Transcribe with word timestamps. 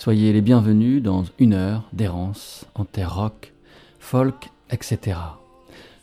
Soyez 0.00 0.32
les 0.32 0.40
bienvenus 0.40 1.02
dans 1.02 1.24
une 1.38 1.52
heure 1.52 1.86
d'errance 1.92 2.64
en 2.74 2.86
terre 2.86 3.16
rock, 3.16 3.52
folk, 3.98 4.48
etc. 4.70 5.18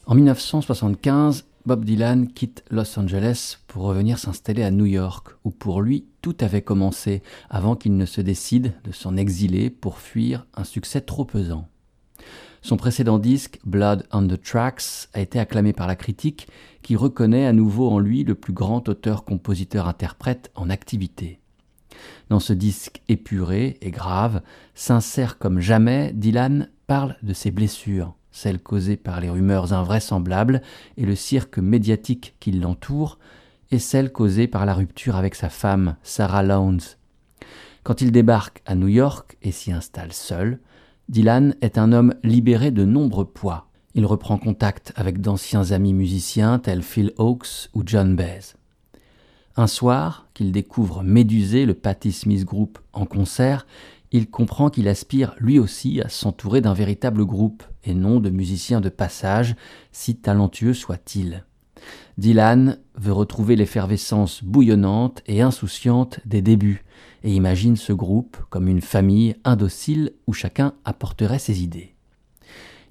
En 0.05 0.13
1975, 0.13 1.45
Bob 1.65 1.83
Dylan 1.83 2.27
quitte 2.27 2.63
Los 2.69 2.99
Angeles 2.99 3.57
pour 3.65 3.85
revenir 3.85 4.19
s'installer 4.19 4.61
à 4.61 4.69
New 4.69 4.85
York, 4.85 5.29
où 5.43 5.49
pour 5.49 5.81
lui 5.81 6.05
tout 6.21 6.35
avait 6.41 6.61
commencé 6.61 7.23
avant 7.49 7.75
qu'il 7.75 7.97
ne 7.97 8.05
se 8.05 8.21
décide 8.21 8.75
de 8.83 8.91
s'en 8.91 9.17
exiler 9.17 9.71
pour 9.71 9.97
fuir 9.97 10.45
un 10.53 10.63
succès 10.63 11.01
trop 11.01 11.25
pesant. 11.25 11.67
Son 12.61 12.77
précédent 12.77 13.17
disque, 13.17 13.59
Blood 13.65 14.05
on 14.13 14.27
the 14.27 14.39
Tracks, 14.39 15.09
a 15.15 15.21
été 15.21 15.39
acclamé 15.39 15.73
par 15.73 15.87
la 15.87 15.95
critique 15.95 16.47
qui 16.83 16.95
reconnaît 16.95 17.47
à 17.47 17.51
nouveau 17.51 17.89
en 17.89 17.97
lui 17.97 18.23
le 18.23 18.35
plus 18.35 18.53
grand 18.53 18.87
auteur-compositeur-interprète 18.89 20.51
en 20.53 20.69
activité. 20.69 21.39
Dans 22.29 22.39
ce 22.39 22.53
disque 22.53 23.01
épuré 23.07 23.77
et 23.81 23.91
grave, 23.91 24.41
sincère 24.75 25.37
comme 25.37 25.59
jamais, 25.59 26.11
Dylan 26.13 26.69
parle 26.87 27.15
de 27.23 27.33
ses 27.33 27.51
blessures, 27.51 28.15
celles 28.31 28.59
causées 28.59 28.97
par 28.97 29.19
les 29.19 29.29
rumeurs 29.29 29.73
invraisemblables 29.73 30.61
et 30.97 31.05
le 31.05 31.15
cirque 31.15 31.57
médiatique 31.57 32.35
qui 32.39 32.51
l'entoure, 32.51 33.17
et 33.71 33.79
celles 33.79 34.11
causées 34.11 34.47
par 34.47 34.65
la 34.65 34.73
rupture 34.73 35.15
avec 35.15 35.35
sa 35.35 35.49
femme, 35.49 35.95
Sarah 36.03 36.43
Lowndes. 36.43 36.97
Quand 37.83 38.01
il 38.01 38.11
débarque 38.11 38.61
à 38.65 38.75
New 38.75 38.87
York 38.87 39.37
et 39.41 39.51
s'y 39.51 39.71
installe 39.71 40.13
seul, 40.13 40.59
Dylan 41.09 41.55
est 41.61 41.77
un 41.77 41.93
homme 41.93 42.13
libéré 42.23 42.71
de 42.71 42.83
nombreux 42.83 43.25
poids. 43.25 43.69
Il 43.93 44.05
reprend 44.05 44.37
contact 44.37 44.91
avec 44.95 45.21
d'anciens 45.21 45.71
amis 45.71 45.93
musiciens 45.93 46.59
tels 46.59 46.83
Phil 46.83 47.13
Oakes 47.17 47.69
ou 47.73 47.83
John 47.85 48.15
Baez. 48.15 48.55
Un 49.59 49.65
soir, 49.65 50.27
qu'il 50.35 50.51
découvre 50.51 51.01
médusé 51.01 51.65
le 51.65 51.73
Patti 51.73 52.11
Smith 52.11 52.45
Group 52.45 52.77
en 52.93 53.07
concert, 53.07 53.65
il 54.11 54.29
comprend 54.29 54.69
qu'il 54.69 54.87
aspire 54.87 55.33
lui 55.39 55.57
aussi 55.57 55.99
à 55.99 56.09
s'entourer 56.09 56.61
d'un 56.61 56.75
véritable 56.75 57.25
groupe 57.25 57.63
et 57.83 57.95
non 57.95 58.19
de 58.19 58.29
musiciens 58.29 58.81
de 58.81 58.89
passage, 58.89 59.55
si 59.91 60.15
talentueux 60.15 60.75
soit-il. 60.75 61.43
Dylan 62.19 62.77
veut 62.95 63.11
retrouver 63.11 63.55
l'effervescence 63.55 64.43
bouillonnante 64.43 65.23
et 65.25 65.41
insouciante 65.41 66.19
des 66.25 66.43
débuts, 66.43 66.85
et 67.23 67.33
imagine 67.33 67.77
ce 67.77 67.93
groupe 67.93 68.37
comme 68.51 68.67
une 68.67 68.81
famille 68.81 69.35
indocile 69.43 70.13
où 70.27 70.33
chacun 70.33 70.73
apporterait 70.85 71.39
ses 71.39 71.63
idées. 71.63 71.95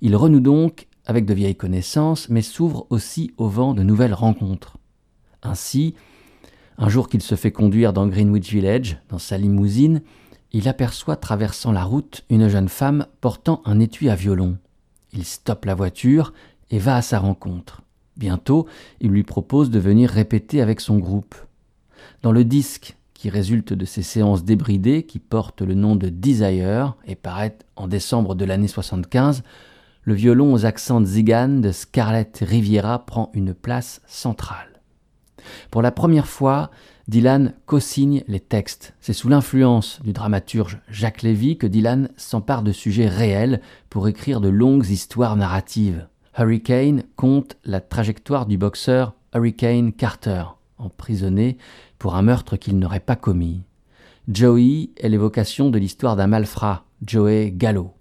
Il 0.00 0.16
renoue 0.16 0.40
donc 0.40 0.88
avec 1.06 1.26
de 1.26 1.34
vieilles 1.34 1.54
connaissances, 1.54 2.28
mais 2.28 2.42
s'ouvre 2.42 2.88
aussi 2.90 3.32
au 3.36 3.48
vent 3.48 3.72
de 3.72 3.84
nouvelles 3.84 4.14
rencontres. 4.14 4.78
Ainsi, 5.42 5.94
un 6.78 6.88
jour 6.88 7.08
qu'il 7.08 7.22
se 7.22 7.34
fait 7.34 7.52
conduire 7.52 7.92
dans 7.92 8.06
Greenwich 8.06 8.50
Village, 8.50 8.98
dans 9.08 9.18
sa 9.18 9.38
limousine, 9.38 10.02
il 10.52 10.68
aperçoit 10.68 11.16
traversant 11.16 11.72
la 11.72 11.84
route 11.84 12.24
une 12.30 12.48
jeune 12.48 12.68
femme 12.68 13.06
portant 13.20 13.62
un 13.64 13.80
étui 13.80 14.08
à 14.08 14.14
violon. 14.14 14.58
Il 15.12 15.24
stoppe 15.24 15.64
la 15.64 15.74
voiture 15.74 16.32
et 16.70 16.78
va 16.78 16.96
à 16.96 17.02
sa 17.02 17.18
rencontre. 17.18 17.82
Bientôt, 18.16 18.66
il 19.00 19.10
lui 19.10 19.22
propose 19.22 19.70
de 19.70 19.78
venir 19.78 20.10
répéter 20.10 20.60
avec 20.60 20.80
son 20.80 20.98
groupe. 20.98 21.34
Dans 22.22 22.32
le 22.32 22.44
disque 22.44 22.96
qui 23.14 23.30
résulte 23.30 23.72
de 23.72 23.84
ces 23.84 24.02
séances 24.02 24.44
débridées 24.44 25.04
qui 25.04 25.18
portent 25.18 25.62
le 25.62 25.74
nom 25.74 25.96
de 25.96 26.08
Desire 26.08 26.94
et 27.06 27.14
paraît 27.14 27.58
en 27.76 27.88
décembre 27.88 28.34
de 28.34 28.44
l'année 28.44 28.68
75, 28.68 29.42
le 30.02 30.14
violon 30.14 30.52
aux 30.52 30.64
accents 30.66 31.04
zigane 31.04 31.60
de 31.60 31.72
Scarlett 31.72 32.44
Riviera 32.46 33.04
prend 33.04 33.30
une 33.34 33.54
place 33.54 34.00
centrale. 34.06 34.75
Pour 35.70 35.82
la 35.82 35.92
première 35.92 36.26
fois, 36.26 36.70
Dylan 37.08 37.54
co-signe 37.66 38.24
les 38.26 38.40
textes. 38.40 38.94
C'est 39.00 39.12
sous 39.12 39.28
l'influence 39.28 40.00
du 40.02 40.12
dramaturge 40.12 40.80
Jacques 40.88 41.22
Lévy 41.22 41.56
que 41.56 41.66
Dylan 41.66 42.08
s'empare 42.16 42.62
de 42.62 42.72
sujets 42.72 43.08
réels 43.08 43.60
pour 43.90 44.08
écrire 44.08 44.40
de 44.40 44.48
longues 44.48 44.88
histoires 44.88 45.36
narratives. 45.36 46.08
Hurricane 46.38 47.04
compte 47.14 47.56
la 47.64 47.80
trajectoire 47.80 48.46
du 48.46 48.58
boxeur 48.58 49.14
Hurricane 49.34 49.92
Carter, 49.92 50.44
emprisonné 50.78 51.58
pour 51.98 52.16
un 52.16 52.22
meurtre 52.22 52.56
qu'il 52.56 52.78
n'aurait 52.78 53.00
pas 53.00 53.16
commis. 53.16 53.62
Joey 54.28 54.90
est 54.96 55.08
l'évocation 55.08 55.70
de 55.70 55.78
l'histoire 55.78 56.16
d'un 56.16 56.26
malfrat, 56.26 56.84
Joey 57.06 57.52
Gallo. 57.52 57.94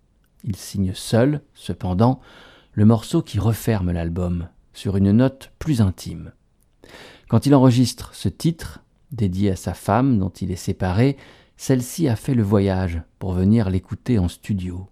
Il 0.43 0.55
signe 0.55 0.93
seul, 0.93 1.41
cependant, 1.53 2.19
le 2.73 2.85
morceau 2.85 3.21
qui 3.21 3.39
referme 3.39 3.91
l'album, 3.91 4.47
sur 4.73 4.97
une 4.97 5.11
note 5.11 5.51
plus 5.59 5.81
intime. 5.81 6.31
Quand 7.27 7.45
il 7.45 7.55
enregistre 7.55 8.13
ce 8.13 8.29
titre, 8.29 8.83
dédié 9.11 9.51
à 9.51 9.55
sa 9.55 9.73
femme 9.73 10.19
dont 10.19 10.29
il 10.29 10.51
est 10.51 10.55
séparé, 10.55 11.17
celle-ci 11.57 12.07
a 12.07 12.15
fait 12.15 12.35
le 12.35 12.43
voyage 12.43 13.01
pour 13.17 13.33
venir 13.33 13.69
l'écouter 13.69 14.19
en 14.19 14.27
studio. 14.27 14.87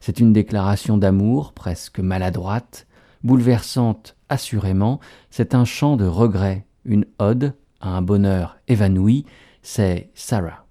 C'est 0.00 0.20
une 0.20 0.32
déclaration 0.32 0.98
d'amour 0.98 1.52
presque 1.52 2.00
maladroite, 2.00 2.86
bouleversante 3.22 4.16
assurément, 4.28 5.00
c'est 5.30 5.54
un 5.54 5.64
chant 5.64 5.96
de 5.96 6.04
regret, 6.06 6.66
une 6.84 7.06
ode 7.18 7.54
à 7.80 7.90
un 7.90 8.02
bonheur 8.02 8.58
évanoui, 8.66 9.24
c'est 9.62 10.10
Sarah. 10.14 10.66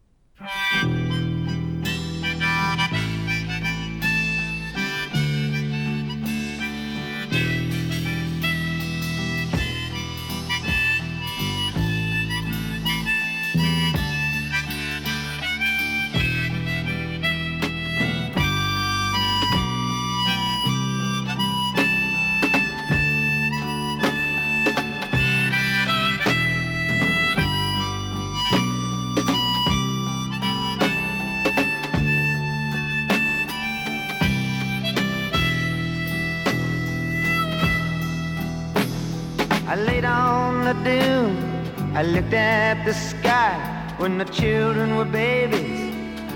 I 41.97 42.03
looked 42.03 42.33
at 42.35 42.85
the 42.85 42.93
sky 42.93 43.57
when 43.97 44.19
the 44.19 44.25
children 44.25 44.97
were 44.97 45.05
babies 45.05 45.95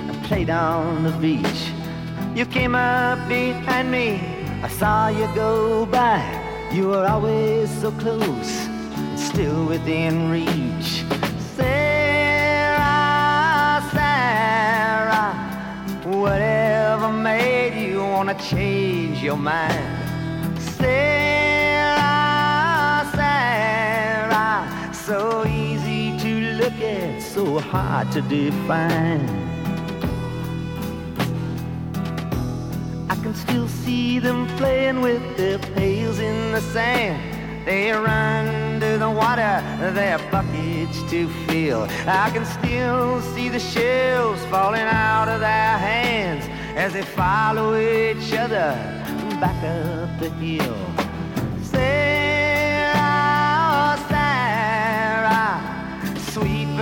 and 0.09 0.23
played 0.23 0.49
on 0.49 1.03
the 1.03 1.11
beach. 1.11 1.69
You 2.33 2.47
came 2.47 2.73
up 2.73 3.29
behind 3.29 3.91
me, 3.91 4.19
I 4.63 4.67
saw 4.67 5.09
you 5.09 5.27
go 5.35 5.85
by. 5.85 6.19
You 6.73 6.87
were 6.87 7.05
always 7.05 7.69
so 7.79 7.91
close, 7.91 8.67
still 9.15 9.67
within 9.67 10.31
reach. 10.31 11.03
Sarah, 11.55 12.81
Sarah, 13.93 15.35
whatever 16.05 17.09
made 17.13 17.75
you 17.87 17.99
wanna 17.99 18.33
change 18.39 19.21
your 19.21 19.37
mind? 19.37 20.59
Sarah, 20.59 21.20
so 27.51 27.59
hard 27.59 28.09
to 28.11 28.21
define. 28.21 29.27
I 33.09 33.15
can 33.15 33.33
still 33.35 33.67
see 33.67 34.19
them 34.19 34.47
playing 34.57 35.01
with 35.01 35.23
their 35.37 35.59
pails 35.59 36.19
in 36.19 36.51
the 36.53 36.61
sand. 36.61 37.19
They 37.65 37.91
run 37.91 38.79
to 38.79 38.97
the 38.97 39.09
water, 39.09 39.61
their 39.93 40.17
buckets 40.31 41.03
to 41.11 41.27
fill. 41.45 41.87
I 42.07 42.29
can 42.33 42.45
still 42.45 43.21
see 43.33 43.49
the 43.49 43.59
shells 43.59 44.43
falling 44.45 44.87
out 45.09 45.27
of 45.27 45.39
their 45.41 45.77
hands 45.77 46.45
as 46.75 46.93
they 46.93 47.03
follow 47.03 47.75
each 47.75 48.33
other 48.33 48.69
back 49.39 49.61
up 49.63 50.19
the 50.19 50.29
hill. 50.39 50.90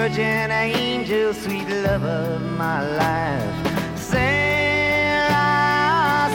Virgin 0.09 0.51
angel, 0.51 1.33
sweet 1.33 1.67
love 1.69 2.03
of 2.03 2.41
my 2.57 2.81
life. 2.97 3.97
Sarah, 3.97 5.29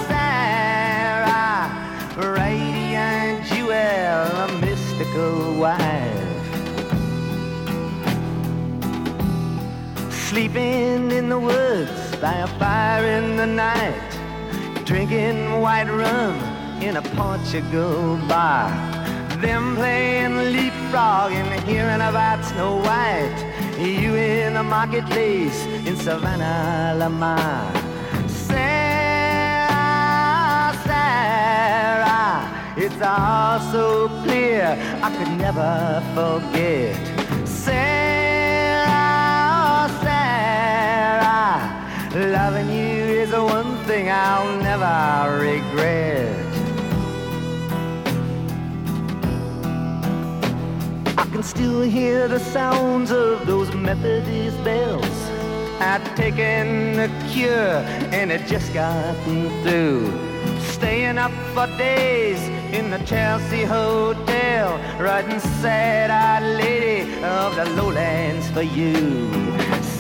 Sarah, 0.07 1.71
radiant 2.17 3.45
jewel, 3.47 3.73
a 3.75 4.49
mystical 4.61 5.55
wife. 5.55 6.13
Sleeping 10.13 11.11
in 11.11 11.29
the 11.29 11.39
woods 11.39 12.17
by 12.17 12.35
a 12.35 12.47
fire 12.59 13.05
in 13.05 13.37
the 13.37 13.47
night, 13.47 14.19
drinking 14.85 15.61
white 15.61 15.91
rum 15.91 16.37
in 16.81 16.97
a 16.97 17.03
Portugal 17.03 18.19
bar 18.29 18.71
them 19.41 19.75
playing 19.77 20.37
leapfrog 20.55 21.33
and 21.33 21.69
hearing 21.69 22.01
about 22.01 22.43
Snow 22.45 22.77
White. 22.77 23.44
You 23.79 24.15
in 24.15 24.55
the 24.55 24.63
marketplace 24.63 25.67
in 25.67 25.97
Savannah, 25.97 26.95
Lamar. 26.97 27.73
Sarah, 28.29 29.73
Sarah, 30.87 32.49
it's 32.77 33.03
all 33.03 33.59
so 33.73 34.09
clear 34.23 34.79
I 35.03 35.11
could 35.17 35.37
never 35.37 36.01
forget. 36.15 36.95
Sarah, 37.49 38.87
Sarah, 40.05 41.59
loving 42.15 42.69
you 42.71 43.23
is 43.23 43.31
the 43.33 43.43
one 43.43 43.77
thing 43.87 44.09
I'll 44.09 44.57
never 44.63 45.41
regret. 45.41 46.44
Can 51.35 51.43
still 51.43 51.83
hear 51.83 52.29
the 52.29 52.39
sounds 52.39 53.11
of 53.11 53.45
those 53.45 53.75
Methodist 53.75 54.57
bells. 54.63 55.19
I'd 55.81 56.05
taken 56.15 57.01
a 57.01 57.09
cure 57.33 57.83
and 58.15 58.31
it 58.31 58.47
just 58.47 58.73
gotten 58.73 59.51
through. 59.65 60.13
Staying 60.61 61.19
up 61.19 61.33
for 61.53 61.67
days 61.77 62.41
in 62.73 62.89
the 62.89 62.99
Chelsea 62.99 63.65
Hotel, 63.65 64.79
writing 65.01 65.41
sad-eyed 65.41 66.45
lady 66.57 67.13
of 67.25 67.57
the 67.57 67.65
lowlands 67.83 68.49
for 68.51 68.63
you. 68.63 68.95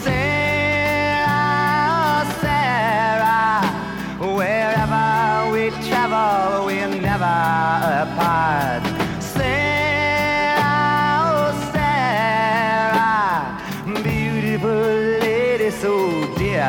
Sarah, 0.04 1.34
Sarah, 2.42 3.66
wherever 4.20 5.50
we 5.50 5.70
travel, 5.88 6.66
we're 6.66 6.86
never 6.86 7.24
apart. 8.04 8.93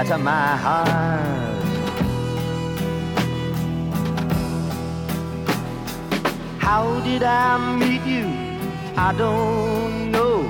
To 0.08 0.18
my 0.20 0.56
heart. 0.56 1.64
How 6.60 7.00
did 7.00 7.24
I 7.24 7.58
meet 7.80 8.04
you? 8.06 8.26
I 8.96 9.14
don't 9.18 10.12
know. 10.12 10.42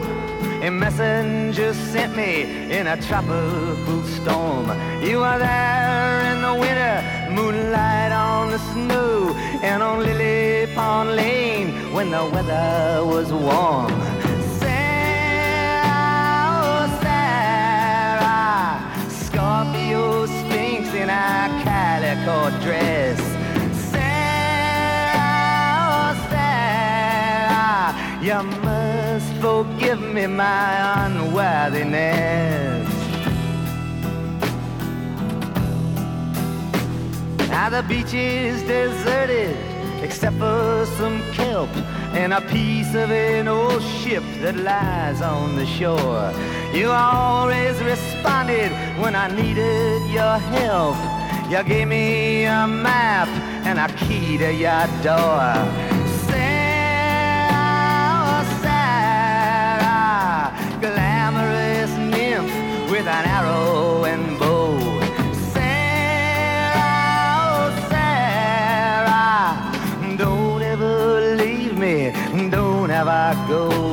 A 0.62 0.70
messenger 0.70 1.74
sent 1.74 2.18
me 2.18 2.70
in 2.70 2.88
a 2.88 2.98
tropical 3.02 4.04
storm. 4.04 4.68
You 5.02 5.20
were 5.20 5.40
there 5.40 6.34
in 6.34 6.42
the 6.42 6.54
winter, 6.54 6.96
moonlight 7.32 8.12
on 8.12 8.52
the 8.52 8.60
snow, 8.74 9.34
and 9.64 9.82
on 9.82 10.00
Lily 10.00 10.74
Pond 10.76 11.16
Lane 11.16 11.94
when 11.94 12.12
the 12.12 12.26
weather 12.26 13.06
was 13.06 13.32
warm. 13.32 14.25
A 21.16 21.48
calico 21.64 22.40
dress. 22.60 23.20
Sarah, 23.90 25.32
oh, 25.88 26.12
Sarah, 26.30 27.88
you 28.22 28.40
must 28.68 29.30
forgive 29.42 30.02
me 30.02 30.26
my 30.28 31.06
unworthiness. 31.06 32.90
Now 37.50 37.70
the 37.70 37.84
beach 37.88 38.14
is 38.14 38.62
deserted 38.64 39.56
except 40.04 40.38
for 40.38 40.86
some 40.98 41.22
kelp 41.32 41.70
and 42.16 42.34
a 42.34 42.42
piece 42.42 42.96
of 42.96 43.12
an 43.12 43.48
old 43.48 43.82
ship 43.82 44.24
that 44.42 44.56
lies 44.56 45.22
on 45.22 45.58
the 45.58 45.66
shore. 45.66 46.32
You 46.74 46.90
always 46.90 47.78
responded 47.84 48.72
when 49.02 49.16
I 49.16 49.28
needed 49.28 50.02
your 50.10 50.38
help. 50.56 50.96
You 51.52 51.62
gave 51.64 51.88
me 51.88 52.46
a 52.46 52.66
map 52.66 53.28
and 53.68 53.78
a 53.78 53.94
key 53.98 54.38
to 54.38 54.54
your 54.54 54.88
door. 55.04 55.95
Go. 73.48 73.85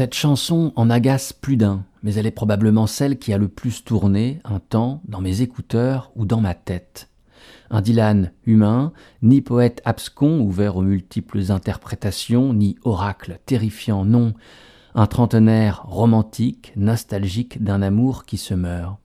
Cette 0.00 0.14
chanson 0.14 0.72
en 0.76 0.88
agace 0.88 1.34
plus 1.34 1.58
d'un, 1.58 1.84
mais 2.02 2.14
elle 2.14 2.24
est 2.24 2.30
probablement 2.30 2.86
celle 2.86 3.18
qui 3.18 3.34
a 3.34 3.36
le 3.36 3.48
plus 3.48 3.84
tourné 3.84 4.40
un 4.44 4.58
temps 4.58 5.02
dans 5.06 5.20
mes 5.20 5.42
écouteurs 5.42 6.10
ou 6.16 6.24
dans 6.24 6.40
ma 6.40 6.54
tête. 6.54 7.10
Un 7.68 7.82
Dylan 7.82 8.32
humain, 8.46 8.94
ni 9.20 9.42
poète 9.42 9.82
abscon 9.84 10.40
ouvert 10.40 10.78
aux 10.78 10.82
multiples 10.82 11.52
interprétations, 11.52 12.54
ni 12.54 12.78
oracle 12.82 13.40
terrifiant, 13.44 14.06
non. 14.06 14.32
Un 14.94 15.06
trentenaire 15.06 15.82
romantique, 15.84 16.72
nostalgique 16.76 17.62
d'un 17.62 17.82
amour 17.82 18.24
qui 18.24 18.38
se 18.38 18.54
meurt. 18.54 18.96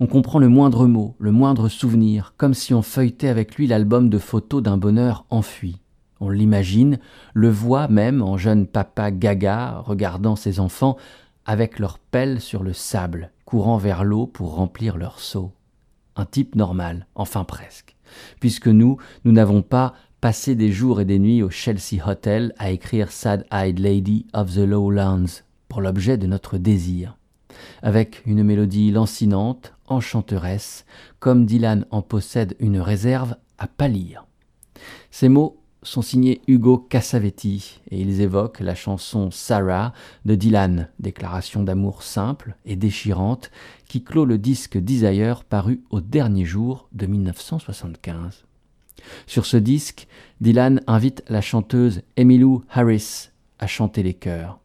On 0.00 0.08
comprend 0.08 0.40
le 0.40 0.48
moindre 0.48 0.88
mot, 0.88 1.14
le 1.20 1.30
moindre 1.30 1.68
souvenir, 1.68 2.34
comme 2.36 2.54
si 2.54 2.74
on 2.74 2.82
feuilletait 2.82 3.28
avec 3.28 3.54
lui 3.54 3.68
l'album 3.68 4.10
de 4.10 4.18
photos 4.18 4.64
d'un 4.64 4.78
bonheur 4.78 5.26
enfui. 5.30 5.76
On 6.24 6.30
l'imagine, 6.30 7.00
le 7.34 7.50
voit 7.50 7.86
même 7.86 8.22
en 8.22 8.38
jeune 8.38 8.66
papa 8.66 9.10
gaga 9.10 9.80
regardant 9.80 10.36
ses 10.36 10.58
enfants 10.58 10.96
avec 11.44 11.78
leurs 11.78 11.98
pelles 11.98 12.40
sur 12.40 12.62
le 12.62 12.72
sable, 12.72 13.30
courant 13.44 13.76
vers 13.76 14.04
l'eau 14.04 14.26
pour 14.26 14.54
remplir 14.54 14.96
leur 14.96 15.20
seau. 15.20 15.52
Un 16.16 16.24
type 16.24 16.54
normal, 16.54 17.06
enfin 17.14 17.44
presque, 17.44 17.94
puisque 18.40 18.68
nous, 18.68 18.96
nous 19.26 19.32
n'avons 19.32 19.60
pas 19.60 19.92
passé 20.22 20.54
des 20.54 20.72
jours 20.72 20.98
et 21.02 21.04
des 21.04 21.18
nuits 21.18 21.42
au 21.42 21.50
Chelsea 21.50 22.02
Hotel 22.06 22.54
à 22.56 22.70
écrire 22.70 23.12
Sad-Eyed 23.12 23.78
Lady 23.78 24.24
of 24.32 24.54
the 24.54 24.66
Lowlands 24.66 25.42
pour 25.68 25.82
l'objet 25.82 26.16
de 26.16 26.26
notre 26.26 26.56
désir. 26.56 27.18
Avec 27.82 28.22
une 28.24 28.44
mélodie 28.44 28.92
lancinante, 28.92 29.74
enchanteresse, 29.88 30.86
comme 31.18 31.44
Dylan 31.44 31.84
en 31.90 32.00
possède 32.00 32.56
une 32.60 32.80
réserve 32.80 33.36
à 33.58 33.66
pâlir. 33.66 34.24
Ces 35.10 35.28
mots 35.28 35.60
sont 35.84 36.02
signés 36.02 36.40
Hugo 36.48 36.78
Cassavetti 36.78 37.80
et 37.90 38.00
ils 38.00 38.20
évoquent 38.20 38.60
la 38.60 38.74
chanson 38.74 39.30
Sarah 39.30 39.92
de 40.24 40.34
Dylan, 40.34 40.88
déclaration 40.98 41.62
d'amour 41.62 42.02
simple 42.02 42.56
et 42.64 42.76
déchirante 42.76 43.50
qui 43.88 44.02
clôt 44.02 44.24
le 44.24 44.38
disque 44.38 44.76
Desire 44.76 45.44
paru 45.44 45.82
au 45.90 46.00
dernier 46.00 46.44
jour 46.44 46.88
de 46.92 47.06
1975. 47.06 48.44
Sur 49.26 49.46
ce 49.46 49.56
disque, 49.56 50.08
Dylan 50.40 50.80
invite 50.86 51.22
la 51.28 51.40
chanteuse 51.40 52.02
Emmylou 52.18 52.64
Harris 52.70 53.30
à 53.58 53.66
chanter 53.66 54.02
les 54.02 54.14
chœurs. 54.14 54.58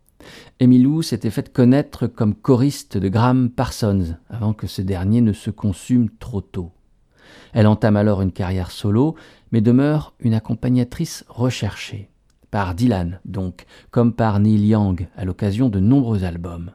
Emmylou 0.61 1.01
s'était 1.01 1.29
faite 1.29 1.53
connaître 1.53 2.07
comme 2.07 2.35
choriste 2.35 2.97
de 2.97 3.09
Graham 3.09 3.49
Parsons 3.49 4.15
avant 4.29 4.53
que 4.53 4.67
ce 4.67 4.81
dernier 4.81 5.21
ne 5.21 5.33
se 5.33 5.49
consume 5.49 6.09
trop 6.19 6.41
tôt. 6.41 6.71
Elle 7.53 7.67
entame 7.67 7.95
alors 7.95 8.21
une 8.21 8.31
carrière 8.31 8.71
solo, 8.71 9.15
mais 9.51 9.61
demeure 9.61 10.13
une 10.19 10.33
accompagnatrice 10.33 11.25
recherchée. 11.27 12.09
Par 12.51 12.73
Dylan, 12.73 13.19
donc, 13.25 13.65
comme 13.91 14.13
par 14.13 14.39
Neil 14.39 14.67
Young, 14.67 15.07
à 15.15 15.25
l'occasion 15.25 15.69
de 15.69 15.79
nombreux 15.79 16.23
albums. 16.23 16.71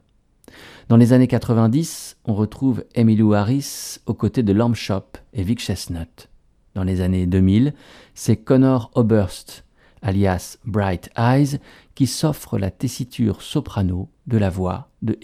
Dans 0.89 0.97
les 0.97 1.13
années 1.13 1.27
90, 1.27 2.19
on 2.27 2.35
retrouve 2.35 2.85
Emmylou 2.97 3.35
Harris 3.35 3.99
aux 4.07 4.15
côtés 4.15 4.43
de 4.43 4.53
Lamb 4.53 4.75
Chop 4.75 5.19
et 5.33 5.43
Vic 5.43 5.61
Chestnut. 5.61 6.29
dans 6.75 6.85
les 6.85 7.01
années 7.01 7.27
2000, 7.27 7.73
c'est 8.15 8.37
Connor 8.37 8.91
Oberst, 8.95 9.65
alias 10.03 10.59
Bright 10.65 11.11
Eyes, 11.17 11.59
qui 11.95 12.07
s'offre 12.07 12.59
la 12.59 12.71
tessiture 12.71 13.43
soprano 13.43 14.11
de 14.27 14.39
la 14.39 14.51
voix 14.51 14.91
de 15.03 15.17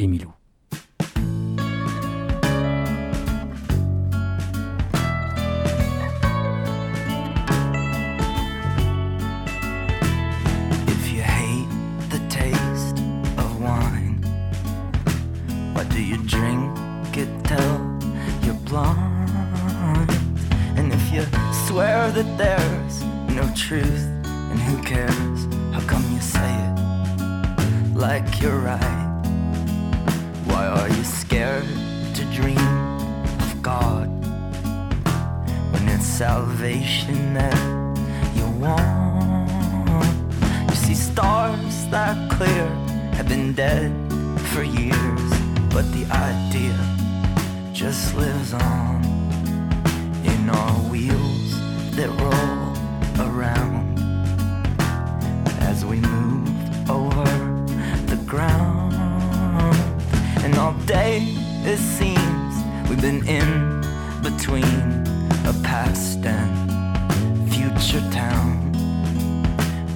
Emilou. 21.70 22.14
that 22.14 22.36
there's 22.36 23.02
no 23.36 23.48
truth, 23.54 24.04
and 24.24 24.58
who 24.58 24.82
cares? 24.82 25.46
How 25.72 25.80
come 25.86 26.04
you 26.12 26.20
say 26.20 26.52
it 26.66 27.96
like 27.96 28.40
you're 28.40 28.58
right? 28.58 29.22
Why 30.46 30.66
are 30.66 30.88
you 30.88 31.04
scared 31.04 31.68
to 32.16 32.24
dream 32.34 32.58
of 32.58 33.62
God 33.62 34.08
when 35.72 35.88
it's 35.88 36.06
salvation 36.06 37.34
that 37.34 37.60
you 38.34 38.46
want? 38.58 40.10
You 40.70 40.76
see, 40.76 40.94
stars 40.94 41.86
that 41.90 42.18
clear 42.32 42.66
have 43.14 43.28
been 43.28 43.52
dead 43.52 43.92
for 44.50 44.64
years, 44.64 45.30
but 45.72 45.86
the 45.92 46.04
idea 46.10 46.76
just 47.72 48.16
lives 48.16 48.52
on 48.54 49.04
in 50.24 50.50
our 50.50 50.72
wheels 50.90 51.19
it 61.64 61.79
seems 61.79 62.55
we've 62.88 63.00
been 63.00 63.26
in 63.26 63.81
between 64.23 65.05
a 65.47 65.55
past 65.62 66.25
and 66.25 67.52
future 67.52 68.00
town. 68.11 68.73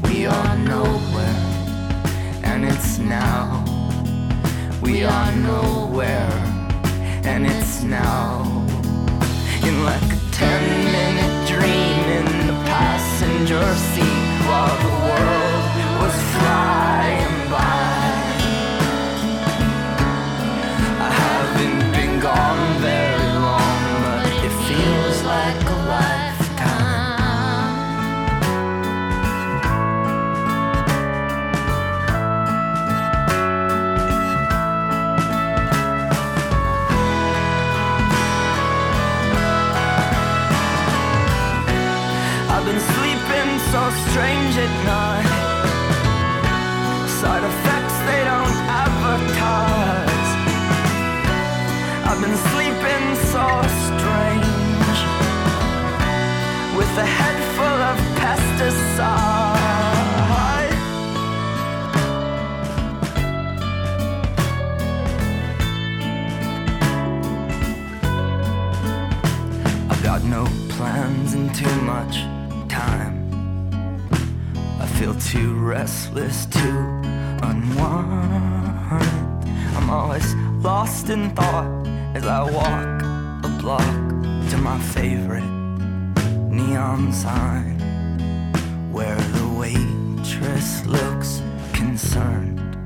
We 0.02 0.26
are 0.26 0.56
nowhere, 0.59 1.40
and 2.42 2.64
it's 2.64 2.99
now. 2.99 3.64
We 4.83 5.04
are 5.04 5.33
nowhere, 5.37 6.33
and 7.25 7.47
it's 7.47 7.83
now. 7.83 8.42
In 9.62 9.85
like 9.85 10.02
a 10.02 10.21
ten 10.33 10.62
minute 10.92 11.49
dream 11.49 12.04
in 12.18 12.47
the 12.47 12.59
passenger 12.64 13.64
seat 13.92 14.30
while 14.47 14.76
the 14.87 14.94
world 15.06 15.64
was 16.02 16.16
flying 16.35 17.33
strange 44.14 44.56
at 44.59 44.75
night. 44.85 45.30
Side 47.18 47.44
effects 47.52 47.97
they 48.09 48.23
don't 48.30 48.59
advertise. 48.85 50.28
I've 52.06 52.21
been 52.23 52.38
sleeping 52.52 53.06
so 53.35 53.44
strange. 53.88 54.99
With 56.78 56.92
a 57.04 57.09
head 57.18 57.38
full 57.56 57.80
of 57.90 57.97
pesticide. 58.21 59.33
Too 75.34 75.54
restless 75.54 76.46
to 76.46 76.68
unwind. 77.42 78.92
I'm 79.76 79.90
always 79.90 80.32
lost 80.62 81.10
in 81.10 81.30
thought 81.34 81.88
as 82.14 82.24
I 82.24 82.42
walk 82.58 83.02
a 83.44 83.48
block 83.60 83.94
to 84.50 84.56
my 84.58 84.78
favorite 84.78 85.50
neon 86.58 87.12
sign 87.12 87.80
where 88.92 89.16
the 89.36 89.48
waitress 89.58 90.86
looks 90.86 91.42
concerned. 91.72 92.76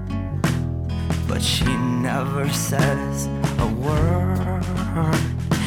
But 1.28 1.42
she 1.42 1.70
never 2.08 2.48
says 2.48 3.26
a 3.58 3.68
word 3.86 4.62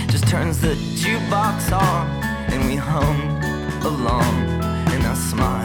just 0.08 0.28
turns 0.28 0.60
the 0.60 0.74
jukebox 1.02 1.72
on 1.72 2.08
and 2.52 2.66
we 2.66 2.76
hum 2.76 3.18
along 3.86 4.34
and 4.94 5.04
I 5.04 5.14
smile 5.14 5.61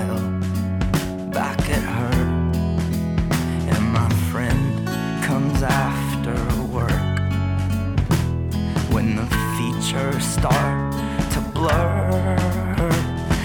start 10.20 10.92
to 11.32 11.40
blur 11.52 12.90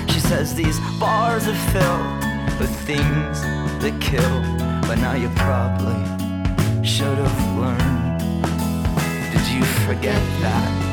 she 0.10 0.20
says 0.20 0.54
these 0.56 0.80
bars 1.00 1.48
are 1.48 1.62
filled 1.74 2.60
with 2.60 2.74
things 2.86 3.42
that 3.82 3.96
kill 4.02 4.42
but 4.88 4.96
now 4.96 5.14
you 5.14 5.30
probably 5.36 6.02
should 6.84 7.18
have 7.18 7.58
learned 7.58 8.22
did 9.32 9.48
you 9.48 9.64
forget 9.64 10.22
that 10.42 10.92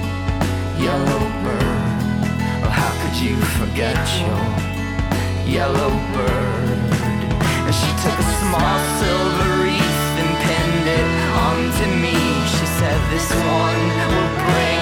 yellow 0.80 1.20
bird? 1.42 2.22
Oh, 2.64 2.70
how 2.70 2.90
could 3.00 3.16
you 3.20 3.36
forget 3.58 3.98
your 4.22 4.44
yellow 5.46 5.90
bird? 6.14 6.78
And 7.66 7.74
she 7.74 7.90
took 8.02 8.16
a 8.16 8.28
small 8.40 8.78
silver 8.98 9.50
wreath 9.62 10.04
and 10.22 10.30
pinned 10.44 10.88
it 10.98 11.08
onto 11.46 11.86
me. 12.02 12.16
She 12.54 12.66
said, 12.78 12.98
This 13.10 13.28
one 13.32 13.80
will 14.10 14.38
love. 14.46 14.77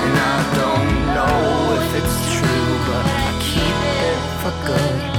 And 0.00 0.14
I 0.34 0.38
don't 0.60 0.92
know 1.16 1.36
if 1.80 1.88
it's 2.00 2.18
true, 2.36 2.70
but 2.88 3.04
I 3.06 3.28
keep 3.40 3.78
it 4.04 4.20
for 4.42 4.52
good 4.66 5.13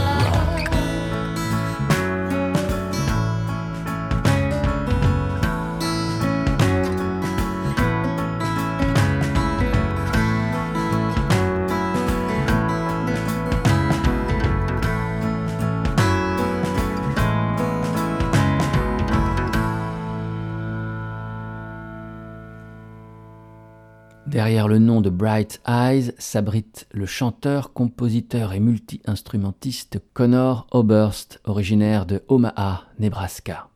Derrière 24.36 24.68
le 24.68 24.80
nom 24.80 25.00
de 25.00 25.10
Bright 25.10 25.62
Eyes 25.65 26.12
s'abrite 26.18 26.88
le 26.92 27.06
chanteur, 27.06 27.72
compositeur 27.72 28.51
et 28.51 28.60
multi-instrumentiste 28.60 30.01
Connor 30.12 30.68
Oberst, 30.72 31.39
originaire 31.46 32.06
de 32.06 32.22
Omaha, 32.27 32.84
Nebraska. 33.00 33.70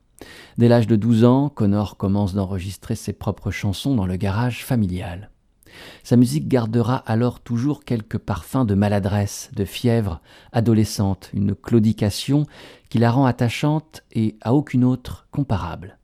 Dès 0.58 0.68
l'âge 0.68 0.86
de 0.86 0.96
12 0.96 1.24
ans, 1.24 1.48
Connor 1.48 1.96
commence 1.96 2.34
d'enregistrer 2.34 2.94
ses 2.94 3.14
propres 3.14 3.50
chansons 3.50 3.94
dans 3.94 4.04
le 4.04 4.16
garage 4.16 4.62
familial. 4.62 5.30
Sa 6.02 6.16
musique 6.16 6.46
gardera 6.46 6.96
alors 6.96 7.40
toujours 7.40 7.82
quelques 7.82 8.18
parfums 8.18 8.66
de 8.66 8.74
maladresse, 8.74 9.50
de 9.56 9.64
fièvre 9.64 10.20
adolescente, 10.52 11.30
une 11.32 11.54
claudication 11.54 12.44
qui 12.90 12.98
la 12.98 13.10
rend 13.10 13.24
attachante 13.24 14.02
et 14.12 14.36
à 14.42 14.52
aucune 14.52 14.84
autre 14.84 15.26
comparable. 15.30 15.96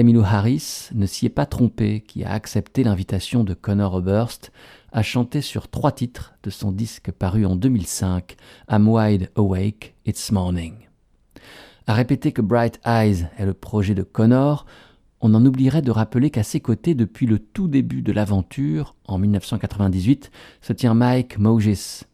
Emmylou 0.00 0.22
Harris 0.22 0.88
ne 0.94 1.04
s'y 1.04 1.26
est 1.26 1.28
pas 1.28 1.44
trompé, 1.44 2.00
qui 2.00 2.24
a 2.24 2.32
accepté 2.32 2.84
l'invitation 2.84 3.44
de 3.44 3.52
Connor 3.52 3.92
Oberst 3.92 4.50
à 4.92 5.02
chanter 5.02 5.42
sur 5.42 5.68
trois 5.68 5.92
titres 5.92 6.32
de 6.42 6.48
son 6.48 6.72
disque 6.72 7.10
paru 7.10 7.44
en 7.44 7.54
2005, 7.54 8.36
I'm 8.70 8.88
Wide 8.88 9.30
Awake, 9.36 9.94
It's 10.06 10.32
Morning. 10.32 10.72
À 11.86 11.92
répéter 11.92 12.32
que 12.32 12.40
Bright 12.40 12.80
Eyes 12.86 13.26
est 13.36 13.44
le 13.44 13.52
projet 13.52 13.94
de 13.94 14.02
Connor, 14.02 14.64
on 15.20 15.34
en 15.34 15.44
oublierait 15.44 15.82
de 15.82 15.90
rappeler 15.90 16.30
qu'à 16.30 16.44
ses 16.44 16.60
côtés, 16.60 16.94
depuis 16.94 17.26
le 17.26 17.38
tout 17.38 17.68
début 17.68 18.00
de 18.00 18.12
l'aventure, 18.12 18.94
en 19.04 19.18
1998, 19.18 20.30
se 20.62 20.72
tient 20.72 20.94
Mike 20.94 21.38
Mogis, 21.38 22.04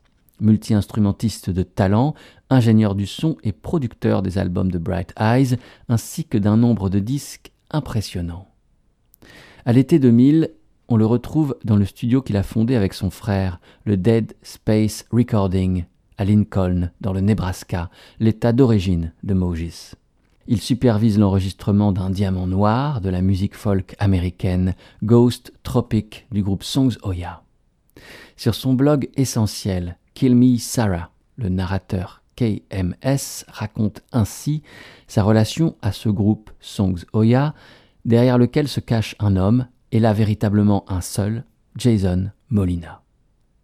multi-instrumentiste 0.41 1.51
de 1.51 1.63
talent, 1.63 2.15
ingénieur 2.51 2.97
du 2.97 3.07
son 3.07 3.37
et 3.45 3.53
producteur 3.53 4.23
des 4.23 4.39
albums 4.39 4.73
de 4.73 4.79
Bright 4.79 5.15
Eyes, 5.21 5.57
ainsi 5.89 6.25
que 6.25 6.37
d'un 6.37 6.57
nombre 6.57 6.91
de 6.91 6.99
disques 6.99 7.53
impressionnants. 7.71 8.49
À 9.65 9.73
l'été 9.73 9.99
2000, 9.99 10.51
on 10.89 10.97
le 10.97 11.07
retrouve 11.07 11.57
dans 11.65 11.77
le 11.77 11.85
studio 11.85 12.23
qu'il 12.23 12.37
a 12.37 12.43
fondé 12.43 12.77
avec 12.77 12.95
son 12.95 13.11
frère, 13.11 13.61
le 13.85 13.97
Dead 13.97 14.35
Space 14.43 15.05
Recording, 15.11 15.85
à 16.19 16.25
Lincoln, 16.25 16.91
dans 17.01 17.13
le 17.13 17.21
Nebraska, 17.21 17.91
l'état 18.21 18.53
d'origine 18.53 19.13
de 19.25 19.35
Mogis. 19.35 19.93
Il 20.49 20.61
supervise 20.61 21.19
l'enregistrement 21.19 21.91
d'un 21.91 22.11
diamant 22.11 22.47
noir 22.47 23.01
de 23.01 23.09
la 23.09 23.21
musique 23.21 23.57
folk 23.57 23.97
américaine 23.99 24.75
Ghost 25.03 25.53
Tropic 25.65 26.27
du 26.31 26.45
groupe 26.45 26.63
Songs 26.63 26.97
Oya. 27.03 27.43
Sur 28.37 28.55
son 28.55 28.75
blog 28.75 29.09
essentiel, 29.17 29.99
Kill 30.15 30.37
Me 30.37 30.57
Sarah, 30.59 31.11
le 31.37 31.49
narrateur 31.49 32.23
KMS 32.37 33.45
raconte 33.49 34.03
ainsi 34.13 34.63
sa 35.09 35.23
relation 35.23 35.77
à 35.83 35.93
ce 35.93 36.09
groupe 36.09 36.51
Songs 36.61 37.05
Oya, 37.13 37.55
derrière 38.05 38.39
lequel 38.39 38.69
se 38.69 38.81
cache 38.81 39.17
un 39.19 39.37
homme, 39.37 39.67
et 39.93 40.01
là 40.01 40.13
véritablement 40.13 40.85
un 40.91 41.01
seul, 41.01 41.45
Jason 41.77 42.31
Molina. 42.51 43.03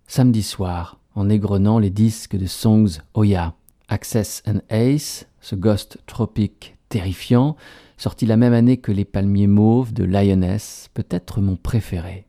Samedi 0.06 0.42
soir, 0.42 0.98
en 1.14 1.28
égrenant 1.28 1.78
les 1.78 1.90
disques 1.90 2.36
de 2.36 2.46
Songs 2.46 2.98
Oya, 3.14 3.54
Access 3.88 4.42
and 4.46 4.60
Ace, 4.70 5.26
ce 5.40 5.54
ghost 5.54 5.98
tropique 6.06 6.76
terrifiant, 6.88 7.56
sorti 7.96 8.26
la 8.26 8.36
même 8.36 8.52
année 8.52 8.78
que 8.78 8.92
Les 8.92 9.04
Palmiers 9.04 9.46
Mauves 9.46 9.92
de 9.92 10.04
Lioness, 10.04 10.90
peut-être 10.94 11.40
mon 11.40 11.56
préféré. 11.56 12.26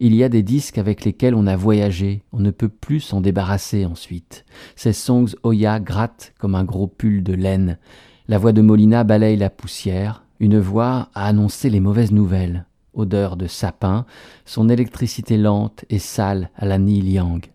Il 0.00 0.14
y 0.14 0.24
a 0.24 0.28
des 0.28 0.42
disques 0.42 0.78
avec 0.78 1.04
lesquels 1.04 1.34
on 1.34 1.46
a 1.46 1.56
voyagé, 1.56 2.22
on 2.32 2.40
ne 2.40 2.50
peut 2.50 2.68
plus 2.68 3.00
s'en 3.00 3.20
débarrasser 3.20 3.84
ensuite. 3.84 4.44
Ces 4.74 4.92
songs 4.92 5.34
Oya 5.42 5.80
grattent 5.80 6.32
comme 6.38 6.54
un 6.54 6.64
gros 6.64 6.86
pull 6.86 7.22
de 7.22 7.34
laine. 7.34 7.78
La 8.28 8.38
voix 8.38 8.52
de 8.52 8.62
Molina 8.62 9.04
balaye 9.04 9.36
la 9.36 9.50
poussière, 9.50 10.24
une 10.40 10.58
voix 10.58 11.10
a 11.14 11.26
annoncé 11.26 11.70
les 11.70 11.80
mauvaises 11.80 12.12
nouvelles. 12.12 12.66
Odeur 12.94 13.36
de 13.36 13.46
sapin, 13.46 14.06
son 14.46 14.68
électricité 14.68 15.36
lente 15.36 15.84
et 15.90 15.98
sale 15.98 16.50
à 16.56 16.64
la 16.64 16.78
Neil 16.78 17.10
Yang 17.10 17.50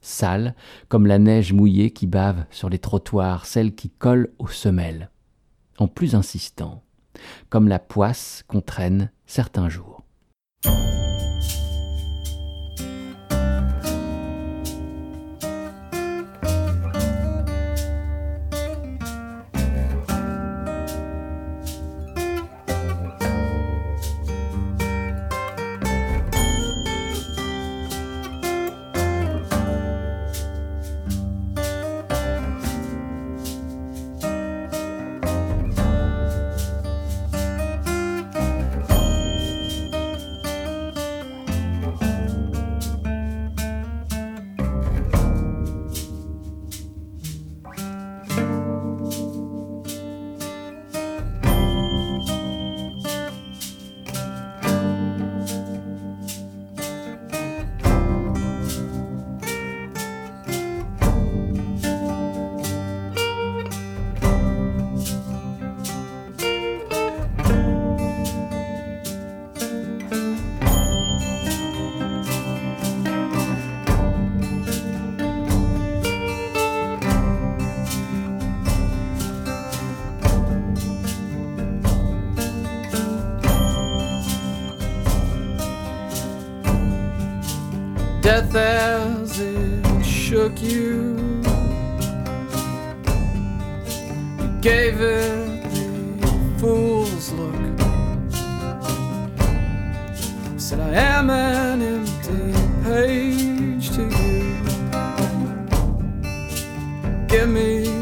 sale, 0.00 0.54
comme 0.88 1.06
la 1.06 1.18
neige 1.18 1.52
mouillée 1.52 1.90
qui 1.90 2.06
bave 2.06 2.44
sur 2.50 2.68
les 2.68 2.78
trottoirs, 2.78 3.46
celle 3.46 3.74
qui 3.74 3.90
colle 3.90 4.32
aux 4.38 4.48
semelles, 4.48 5.10
en 5.78 5.88
plus 5.88 6.14
insistant, 6.14 6.82
comme 7.48 7.68
la 7.68 7.78
poisse 7.78 8.44
qu'on 8.48 8.60
traîne 8.60 9.10
certains 9.26 9.68
jours. 9.68 10.02
Death 88.30 88.54
as 88.54 89.40
it 89.40 90.04
shook 90.04 90.62
you. 90.62 91.16
You 94.38 94.48
gave 94.60 95.00
it 95.00 95.64
the 95.74 96.54
fool's 96.60 97.32
look. 97.32 97.60
Said, 100.60 100.78
I 100.78 100.92
am 100.92 101.28
an 101.28 101.82
empty 101.82 102.52
page 102.84 103.90
to 103.96 104.02
you. 104.18 104.44
Give 107.26 107.48
me 107.48 107.99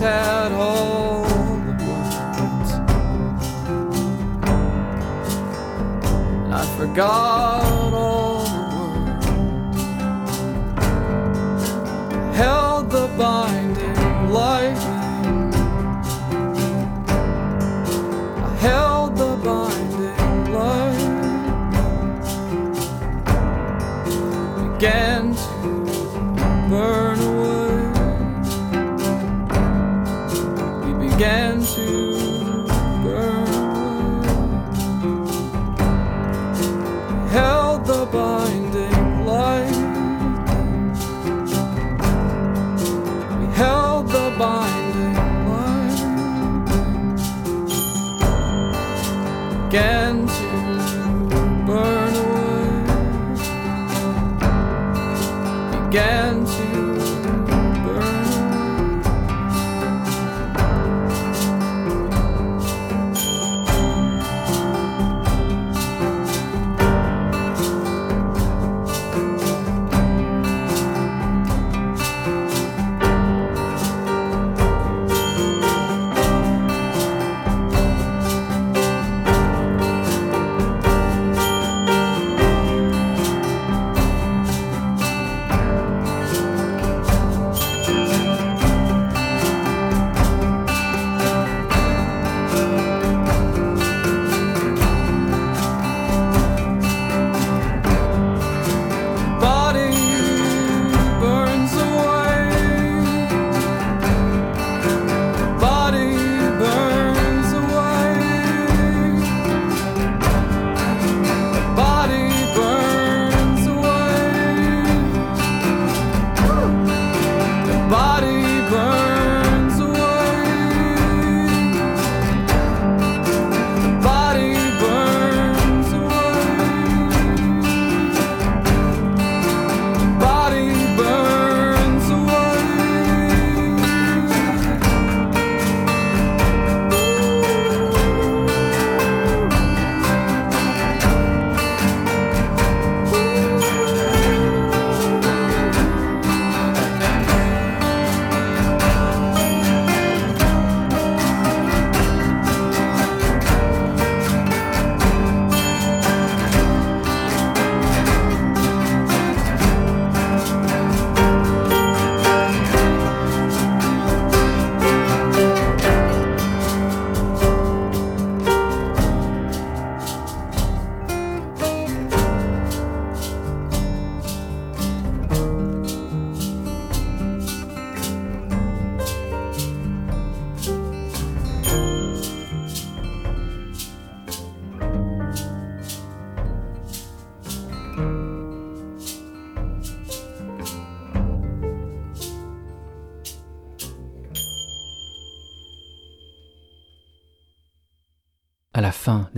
Had 0.00 0.52
all 0.52 1.24
the 1.24 1.72
words, 1.84 2.72
and 6.44 6.54
I 6.54 6.56
forgot 6.78 7.57
began 55.90 56.44
to 56.44 56.87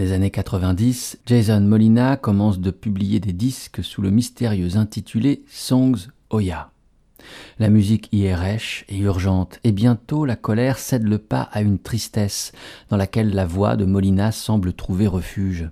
des 0.00 0.12
années 0.12 0.30
90, 0.30 1.18
Jason 1.26 1.60
Molina 1.60 2.16
commence 2.16 2.58
de 2.58 2.70
publier 2.70 3.20
des 3.20 3.34
disques 3.34 3.84
sous 3.84 4.00
le 4.00 4.08
mystérieux 4.08 4.78
intitulé 4.78 5.44
Songs 5.46 6.08
Oya. 6.30 6.70
La 7.58 7.68
musique 7.68 8.08
y 8.10 8.24
est 8.24 8.34
rêche 8.34 8.86
et 8.88 8.96
urgente, 8.96 9.60
et 9.62 9.72
bientôt 9.72 10.24
la 10.24 10.36
colère 10.36 10.78
cède 10.78 11.06
le 11.06 11.18
pas 11.18 11.50
à 11.52 11.60
une 11.60 11.78
tristesse 11.78 12.52
dans 12.88 12.96
laquelle 12.96 13.34
la 13.34 13.44
voix 13.44 13.76
de 13.76 13.84
Molina 13.84 14.32
semble 14.32 14.72
trouver 14.72 15.06
refuge. 15.06 15.68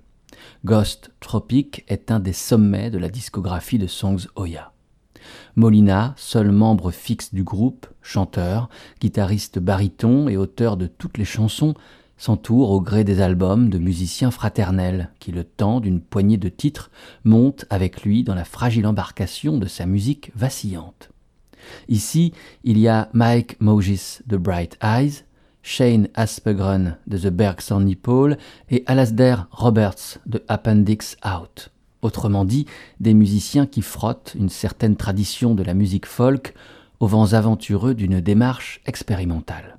Ghost 0.66 1.10
Tropic 1.20 1.86
est 1.88 2.10
un 2.10 2.20
des 2.20 2.34
sommets 2.34 2.90
de 2.90 2.98
la 2.98 3.08
discographie 3.08 3.78
de 3.78 3.86
Songs 3.86 4.26
Oya. 4.36 4.72
Molina, 5.56 6.12
seul 6.18 6.52
membre 6.52 6.90
fixe 6.90 7.32
du 7.32 7.44
groupe, 7.44 7.86
chanteur, 8.02 8.68
guitariste 9.00 9.58
baryton 9.58 10.28
et 10.28 10.36
auteur 10.36 10.76
de 10.76 10.86
toutes 10.86 11.16
les 11.16 11.24
chansons, 11.24 11.72
s'entoure 12.18 12.70
au 12.70 12.80
gré 12.80 13.04
des 13.04 13.20
albums 13.20 13.70
de 13.70 13.78
musiciens 13.78 14.30
fraternels 14.30 15.10
qui, 15.20 15.32
le 15.32 15.44
temps 15.44 15.80
d'une 15.80 16.00
poignée 16.00 16.36
de 16.36 16.48
titres, 16.48 16.90
montent 17.24 17.64
avec 17.70 18.02
lui 18.02 18.24
dans 18.24 18.34
la 18.34 18.44
fragile 18.44 18.86
embarcation 18.86 19.56
de 19.56 19.66
sa 19.66 19.86
musique 19.86 20.32
vacillante. 20.34 21.10
Ici, 21.88 22.32
il 22.64 22.78
y 22.78 22.88
a 22.88 23.08
Mike 23.12 23.60
Mogis 23.60 24.18
de 24.26 24.36
Bright 24.36 24.78
Eyes, 24.82 25.24
Shane 25.62 26.08
Aspegren 26.14 26.96
de 27.06 27.18
The 27.18 27.28
Bergs 27.28 27.70
on 27.70 27.80
Nipple 27.80 28.36
et 28.70 28.84
Alasdair 28.86 29.48
Roberts 29.50 30.18
de 30.26 30.42
Appendix 30.48 31.16
Out. 31.24 31.70
Autrement 32.00 32.44
dit, 32.44 32.66
des 33.00 33.12
musiciens 33.12 33.66
qui 33.66 33.82
frottent 33.82 34.34
une 34.38 34.48
certaine 34.48 34.96
tradition 34.96 35.54
de 35.54 35.62
la 35.62 35.74
musique 35.74 36.06
folk 36.06 36.54
aux 37.00 37.06
vents 37.06 37.32
aventureux 37.32 37.94
d'une 37.94 38.20
démarche 38.20 38.80
expérimentale. 38.86 39.77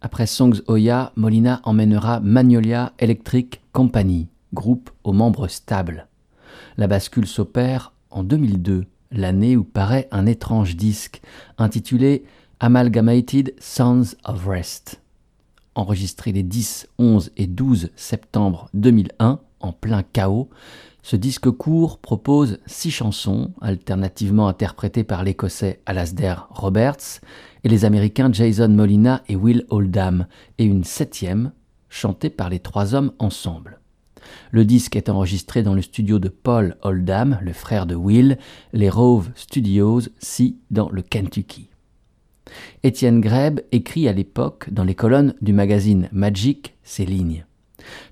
Après 0.00 0.26
Songs 0.26 0.62
Oya, 0.68 1.12
Molina 1.16 1.60
emmènera 1.64 2.20
Magnolia 2.20 2.92
Electric 3.00 3.60
Company, 3.72 4.28
groupe 4.54 4.90
aux 5.02 5.12
membres 5.12 5.48
stables. 5.48 6.06
La 6.76 6.86
bascule 6.86 7.26
s'opère 7.26 7.92
en 8.10 8.22
2002, 8.22 8.86
l'année 9.10 9.56
où 9.56 9.64
paraît 9.64 10.06
un 10.12 10.26
étrange 10.26 10.76
disque 10.76 11.20
intitulé 11.58 12.22
Amalgamated 12.60 13.54
Sounds 13.58 14.14
of 14.24 14.46
Rest. 14.46 15.00
Enregistré 15.74 16.30
les 16.30 16.44
10, 16.44 16.88
11 16.98 17.32
et 17.36 17.48
12 17.48 17.90
septembre 17.96 18.70
2001, 18.74 19.40
en 19.58 19.72
plein 19.72 20.04
chaos, 20.04 20.48
ce 21.02 21.16
disque 21.16 21.50
court 21.50 21.98
propose 21.98 22.58
six 22.66 22.90
chansons, 22.90 23.52
alternativement 23.60 24.46
interprétées 24.46 25.04
par 25.04 25.24
l'écossais 25.24 25.80
Alasdair 25.86 26.46
Roberts 26.50 27.20
et 27.64 27.68
les 27.68 27.84
américains 27.84 28.32
Jason 28.32 28.68
Molina 28.68 29.22
et 29.28 29.36
Will 29.36 29.64
Oldham, 29.70 30.26
et 30.58 30.64
une 30.64 30.84
septième, 30.84 31.52
chantée 31.88 32.30
par 32.30 32.50
les 32.50 32.58
trois 32.58 32.94
hommes 32.94 33.12
ensemble. 33.18 33.80
Le 34.50 34.64
disque 34.64 34.96
est 34.96 35.08
enregistré 35.08 35.62
dans 35.62 35.74
le 35.74 35.82
studio 35.82 36.18
de 36.18 36.28
Paul 36.28 36.76
Oldham, 36.82 37.38
le 37.42 37.52
frère 37.52 37.86
de 37.86 37.94
Will, 37.94 38.38
les 38.72 38.90
Rove 38.90 39.30
Studios, 39.34 40.02
si 40.18 40.58
dans 40.70 40.90
le 40.90 41.02
Kentucky. 41.02 41.70
Étienne 42.82 43.20
Greb 43.20 43.60
écrit 43.72 44.08
à 44.08 44.12
l'époque 44.12 44.72
dans 44.72 44.84
les 44.84 44.94
colonnes 44.94 45.34
du 45.40 45.52
magazine 45.52 46.08
Magic 46.12 46.76
ces 46.82 47.04
lignes. 47.04 47.44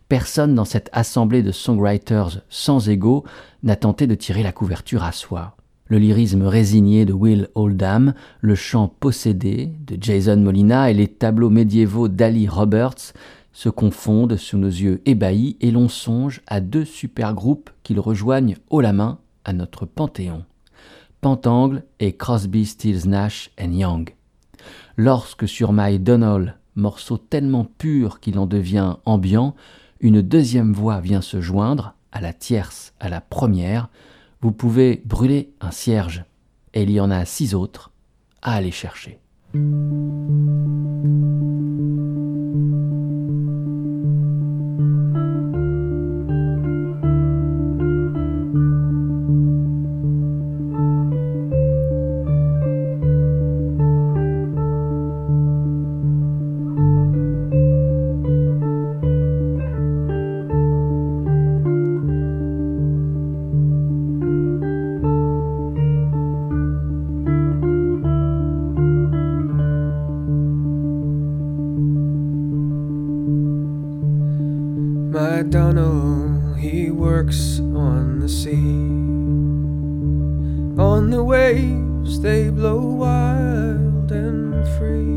Personne 0.09 0.55
dans 0.55 0.65
cette 0.65 0.91
assemblée 0.93 1.43
de 1.43 1.53
songwriters 1.53 2.43
sans 2.49 2.89
ego 2.89 3.25
n'a 3.63 3.77
tenté 3.77 4.07
de 4.07 4.15
tirer 4.15 4.43
la 4.43 4.53
couverture 4.53 5.03
à 5.03 5.13
soi. 5.13 5.57
Le 5.89 5.99
lyrisme 5.99 6.43
résigné 6.43 7.05
de 7.05 7.13
Will 7.13 7.49
Oldham, 7.55 8.15
le 8.41 8.57
chant 8.57 8.89
possédé 8.89 9.71
de 9.87 9.97
Jason 10.01 10.37
Molina 10.37 10.91
et 10.91 10.95
les 10.95 11.07
tableaux 11.07 11.51
médiévaux 11.51 12.09
d'Ali 12.09 12.49
Roberts 12.49 13.13
se 13.53 13.69
confondent 13.69 14.37
sous 14.37 14.59
nos 14.59 14.67
yeux 14.67 15.01
ébahis 15.07 15.57
et 15.61 15.71
l'on 15.71 15.89
songe 15.89 16.43
à 16.49 16.61
deux 16.61 16.85
supergroupes 16.85 17.71
qu'ils 17.85 18.01
rejoignent 18.01 18.57
haut 18.69 18.81
la 18.81 18.93
main 18.93 19.19
à 19.45 19.53
notre 19.53 19.87
panthéon. 19.87 20.45
Pentangle 21.21 21.85
et 22.01 22.13
Crosby, 22.13 22.67
Stills, 22.67 23.09
Nash 23.09 23.51
Young. 23.59 24.13
Lorsque 24.97 25.49
sur 25.49 25.73
My 25.73 26.01
Donald, 26.01 26.55
morceau 26.75 27.17
tellement 27.17 27.65
pur 27.79 28.19
qu'il 28.19 28.39
en 28.41 28.47
devient 28.47 28.97
ambiant, 29.05 29.55
une 30.01 30.21
deuxième 30.21 30.73
voix 30.73 31.01
vient 31.01 31.23
se 31.23 31.41
joindre, 31.41 31.95
à 32.13 32.21
la 32.21 32.33
tierce, 32.33 32.93
à 32.99 33.09
la 33.09 33.21
première, 33.21 33.89
vous 34.47 34.53
pouvez 34.53 35.03
brûler 35.05 35.51
un 35.61 35.73
cierge, 35.73 36.25
et 36.73 36.85
il 36.85 36.93
y 36.93 37.01
en 37.01 37.11
a 37.11 37.25
six 37.25 37.53
autres 37.53 37.91
à 38.43 38.53
aller 38.55 38.71
chercher. 38.71 39.19
Donald, 75.43 76.57
he 76.59 76.91
works 76.91 77.61
on 77.61 78.21
the 78.21 78.29
sea. 78.29 78.97
On 80.81 81.11
the 81.11 81.23
waves, 81.23 82.21
they 82.21 82.49
blow 82.51 82.81
wild 82.81 84.13
and 84.13 84.55
free. 84.77 85.17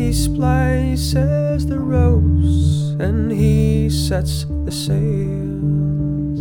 He 0.00 0.12
splices 0.12 1.66
the 1.66 1.78
ropes 1.78 2.94
and 3.00 3.32
he 3.32 3.88
sets 3.90 4.46
the 4.64 4.72
sails. 4.72 6.40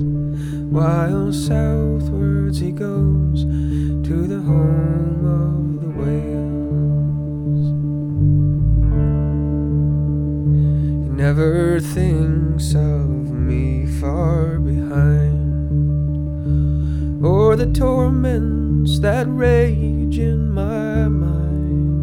While 0.70 1.34
southwards 1.34 2.60
he 2.60 2.72
goes 2.72 3.44
to 3.44 4.28
the 4.28 4.42
home 4.42 5.26
of 5.26 5.82
the 5.82 5.90
whale. 6.00 6.41
Never 11.34 11.80
thinks 11.80 12.76
of 12.76 13.08
me 13.32 13.86
far 14.02 14.60
behind, 14.60 15.64
or 17.26 17.56
the 17.56 17.72
torments 17.72 19.00
that 19.00 19.26
rage 19.30 20.20
in 20.20 20.52
my 20.52 21.08
mind. 21.08 21.94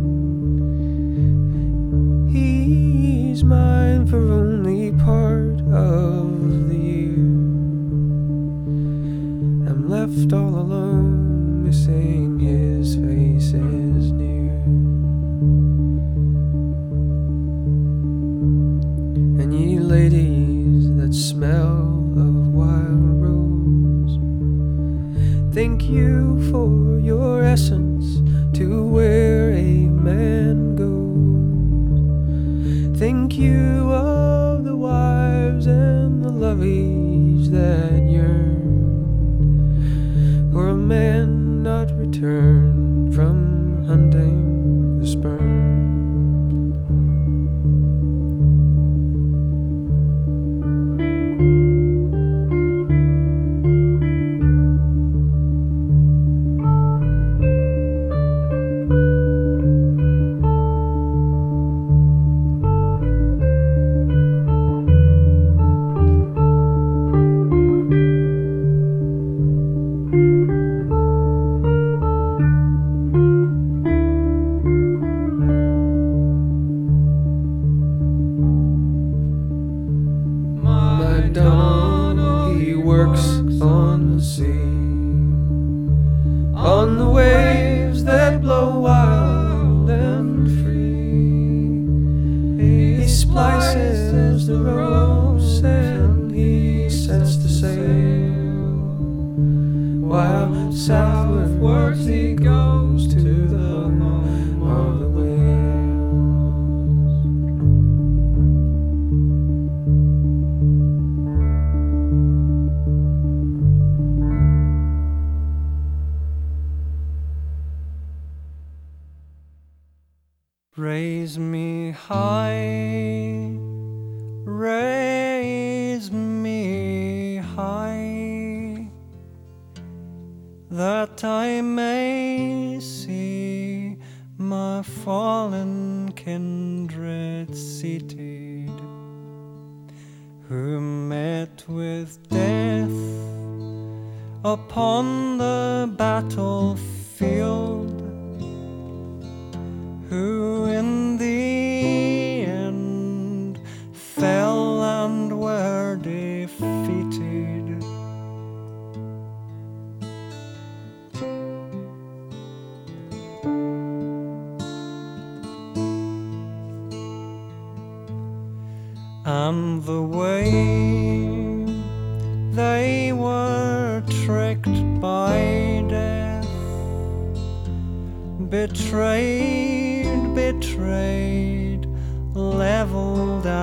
He's 2.30 3.44
mine 3.44 4.06
for 4.06 4.16
only 4.16 4.92
part 4.92 5.60
of 5.72 6.70
the 6.70 6.78
year. 6.78 7.18
I'm 9.68 9.90
left 9.90 10.32
all 10.32 10.54
alone, 10.64 11.07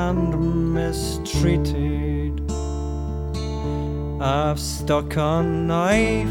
and 0.10 0.74
mistreated. 0.74 2.34
I've 4.22 4.60
stuck 4.60 5.16
a 5.16 5.42
knife 5.42 6.28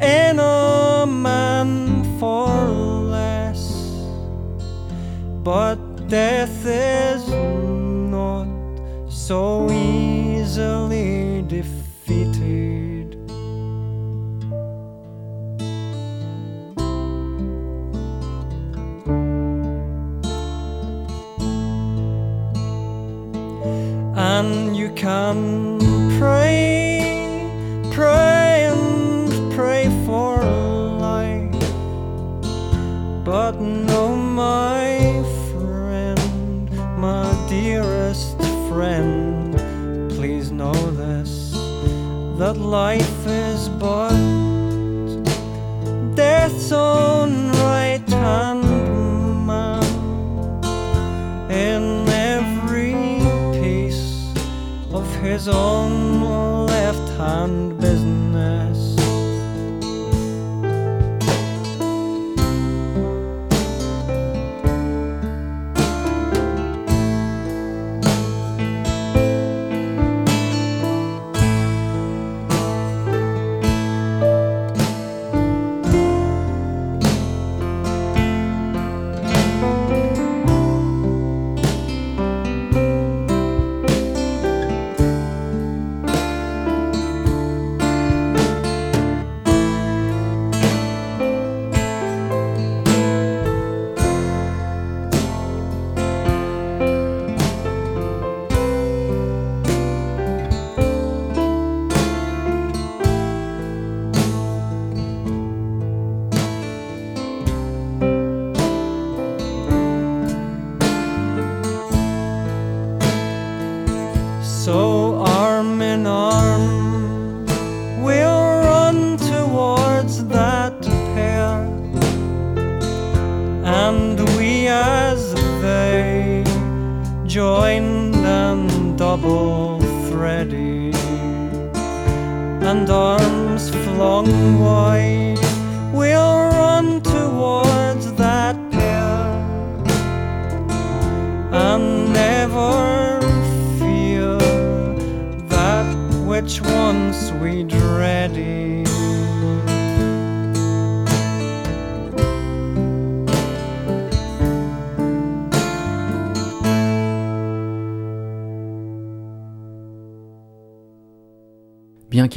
in 0.00 0.38
a 0.38 1.06
man 1.06 1.70
for 2.18 2.48
less, 3.16 3.62
but 5.42 5.78
death 6.08 6.66
is 6.66 7.26
not 8.16 8.48
so 9.08 9.70
easily 9.70 11.11
can 25.02 25.80
pray, 26.16 27.50
pray 27.90 28.70
and 28.70 29.52
pray 29.52 29.90
for 30.06 30.40
life. 30.44 31.50
But 33.24 33.60
no, 33.60 34.14
my 34.14 35.24
friend, 35.50 36.70
my 36.96 37.26
dearest 37.48 38.38
friend, 38.68 39.52
please 40.10 40.52
know 40.52 40.78
this 40.92 41.50
that 42.38 42.56
life 42.56 43.26
is 43.26 43.68
but 43.68 44.14
death's 46.14 46.70
own 46.70 47.01
his 55.32 55.48
own 55.48 56.66
left 56.66 57.08
hand 57.16 57.71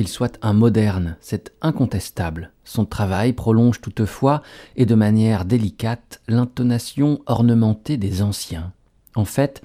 soit 0.07 0.37
un 0.41 0.53
moderne, 0.53 1.17
c'est 1.19 1.53
incontestable. 1.61 2.51
Son 2.63 2.85
travail 2.85 3.33
prolonge 3.33 3.81
toutefois, 3.81 4.41
et 4.75 4.85
de 4.85 4.95
manière 4.95 5.45
délicate, 5.45 6.21
l'intonation 6.27 7.21
ornementée 7.25 7.97
des 7.97 8.21
anciens. 8.21 8.73
En 9.15 9.25
fait, 9.25 9.61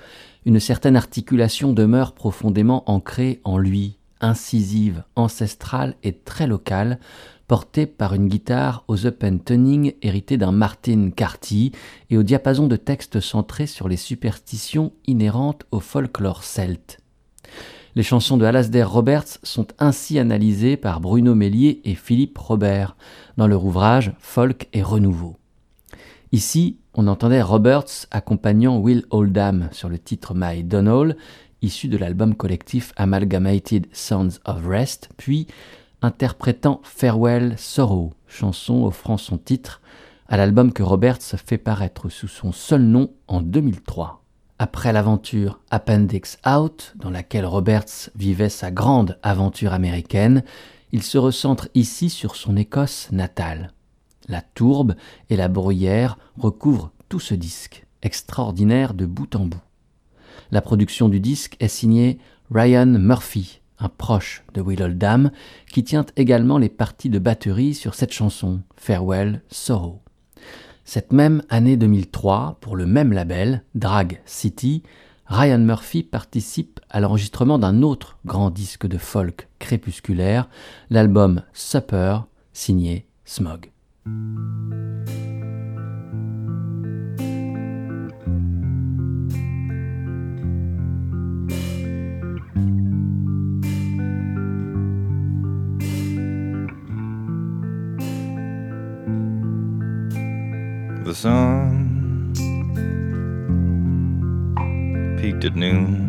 une 0.46 0.60
certaine 0.60 0.96
articulation 0.96 1.72
demeure 1.72 2.12
profondément 2.12 2.88
ancrée 2.90 3.40
en 3.44 3.58
lui, 3.58 3.96
incisive, 4.20 5.02
ancestrale 5.16 5.96
et 6.02 6.12
très 6.12 6.46
locale, 6.46 6.98
portée 7.48 7.86
par 7.86 8.14
une 8.14 8.28
guitare 8.28 8.84
aux 8.86 9.06
open 9.06 9.42
tuning 9.42 9.94
héritée 10.02 10.36
d'un 10.36 10.52
Martin 10.52 11.10
Carty 11.10 11.72
et 12.08 12.16
au 12.16 12.22
diapason 12.22 12.68
de 12.68 12.76
textes 12.76 13.18
centrés 13.18 13.66
sur 13.66 13.88
les 13.88 13.96
superstitions 13.96 14.92
inhérentes 15.06 15.64
au 15.72 15.80
folklore 15.80 16.44
celte. 16.44 16.99
Les 17.96 18.04
chansons 18.04 18.36
de 18.36 18.44
Alasdair 18.44 18.88
Roberts 18.88 19.38
sont 19.42 19.66
ainsi 19.80 20.20
analysées 20.20 20.76
par 20.76 21.00
Bruno 21.00 21.34
Mélier 21.34 21.80
et 21.84 21.96
Philippe 21.96 22.38
Robert 22.38 22.96
dans 23.36 23.48
leur 23.48 23.64
ouvrage 23.64 24.12
Folk 24.20 24.68
et 24.72 24.82
Renouveau. 24.82 25.36
Ici, 26.30 26.78
on 26.94 27.08
entendait 27.08 27.42
Roberts 27.42 28.06
accompagnant 28.12 28.78
Will 28.78 29.04
Oldham 29.10 29.68
sur 29.72 29.88
le 29.88 29.98
titre 29.98 30.34
My 30.36 30.62
Donald, 30.62 31.16
issu 31.62 31.88
de 31.88 31.96
l'album 31.96 32.36
collectif 32.36 32.92
Amalgamated 32.96 33.88
Sounds 33.92 34.38
of 34.44 34.64
Rest, 34.64 35.08
puis 35.16 35.48
interprétant 36.00 36.80
Farewell 36.84 37.54
Sorrow, 37.58 38.12
chanson 38.28 38.84
offrant 38.84 39.16
son 39.16 39.36
titre 39.36 39.80
à 40.28 40.36
l'album 40.36 40.72
que 40.72 40.84
Roberts 40.84 41.18
fait 41.44 41.58
paraître 41.58 42.08
sous 42.08 42.28
son 42.28 42.52
seul 42.52 42.82
nom 42.82 43.10
en 43.26 43.40
2003. 43.40 44.19
Après 44.62 44.92
l'aventure 44.92 45.58
Appendix 45.70 46.36
Out, 46.46 46.92
dans 46.96 47.08
laquelle 47.08 47.46
Roberts 47.46 48.10
vivait 48.14 48.50
sa 48.50 48.70
grande 48.70 49.18
aventure 49.22 49.72
américaine, 49.72 50.44
il 50.92 51.02
se 51.02 51.16
recentre 51.16 51.70
ici 51.74 52.10
sur 52.10 52.36
son 52.36 52.58
Écosse 52.58 53.08
natale. 53.10 53.72
La 54.28 54.42
tourbe 54.42 54.96
et 55.30 55.36
la 55.36 55.48
bruyère 55.48 56.18
recouvrent 56.36 56.92
tout 57.08 57.20
ce 57.20 57.32
disque, 57.32 57.86
extraordinaire 58.02 58.92
de 58.92 59.06
bout 59.06 59.34
en 59.34 59.46
bout. 59.46 59.62
La 60.50 60.60
production 60.60 61.08
du 61.08 61.20
disque 61.20 61.56
est 61.58 61.68
signée 61.68 62.18
Ryan 62.50 62.84
Murphy, 62.84 63.62
un 63.78 63.88
proche 63.88 64.44
de 64.52 64.60
Will 64.60 64.82
Oldham, 64.82 65.30
qui 65.72 65.84
tient 65.84 66.04
également 66.16 66.58
les 66.58 66.68
parties 66.68 67.08
de 67.08 67.18
batterie 67.18 67.72
sur 67.72 67.94
cette 67.94 68.12
chanson, 68.12 68.60
Farewell 68.76 69.40
Sorrow. 69.48 70.02
Cette 70.92 71.12
même 71.12 71.44
année 71.50 71.76
2003, 71.76 72.58
pour 72.60 72.74
le 72.74 72.84
même 72.84 73.12
label, 73.12 73.62
Drag 73.76 74.20
City, 74.24 74.82
Ryan 75.26 75.60
Murphy 75.60 76.02
participe 76.02 76.80
à 76.90 76.98
l'enregistrement 76.98 77.60
d'un 77.60 77.82
autre 77.82 78.18
grand 78.26 78.50
disque 78.50 78.88
de 78.88 78.98
folk 78.98 79.46
crépusculaire, 79.60 80.48
l'album 80.90 81.42
Supper, 81.52 82.22
signé 82.52 83.06
Smog. 83.24 83.70
The 101.10 101.16
sun 101.16 102.32
peaked 105.20 105.44
at 105.44 105.56
noon. 105.56 106.06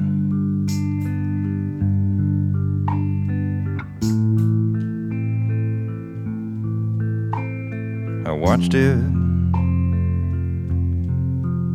I 8.27 8.31
watched 8.31 8.75
it, 8.75 8.99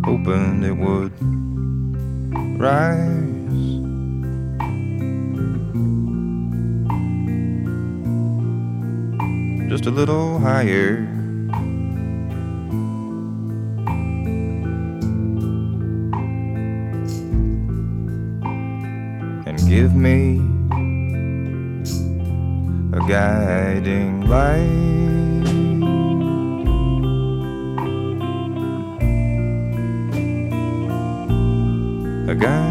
hoping 0.05 0.62
it 0.62 0.77
would 0.77 1.11
rise. 2.61 3.57
Just 9.68 9.87
a 9.87 9.91
little 9.91 10.39
higher. 10.39 11.16
Give 19.69 19.95
me 19.95 20.39
a 22.97 23.01
guiding 23.09 24.27
light. 24.29 24.87
a 32.29 32.35
guiding 32.35 32.66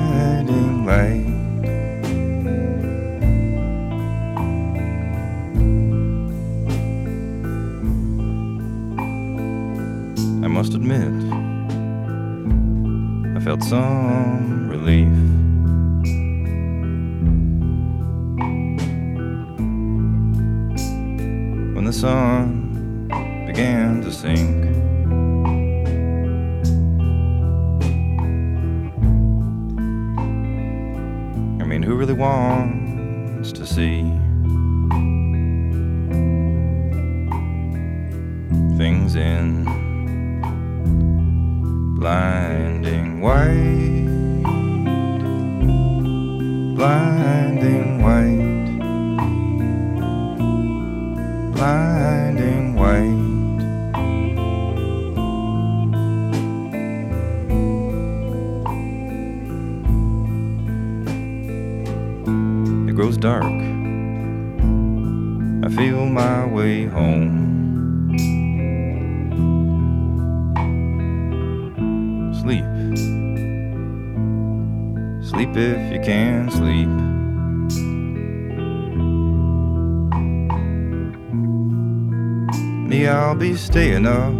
I'll 83.36 83.42
be 83.42 83.58
staying 83.58 84.08
up 84.08 84.34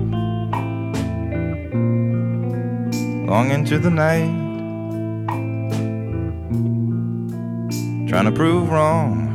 long 3.28 3.52
into 3.52 3.78
the 3.78 3.90
night. 3.90 4.32
trying 8.08 8.24
to 8.24 8.32
prove 8.32 8.70
wrong 8.70 9.28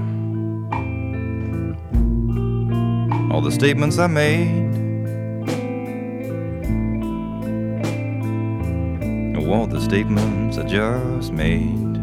all 3.31 3.43
the 3.43 3.53
statements 3.53 3.99
I 3.99 4.07
made. 4.07 4.71
Oh, 9.37 9.53
all 9.53 9.67
the 9.67 9.83
statements 9.83 10.57
I 10.57 10.63
just 10.63 11.35
made. 11.35 11.99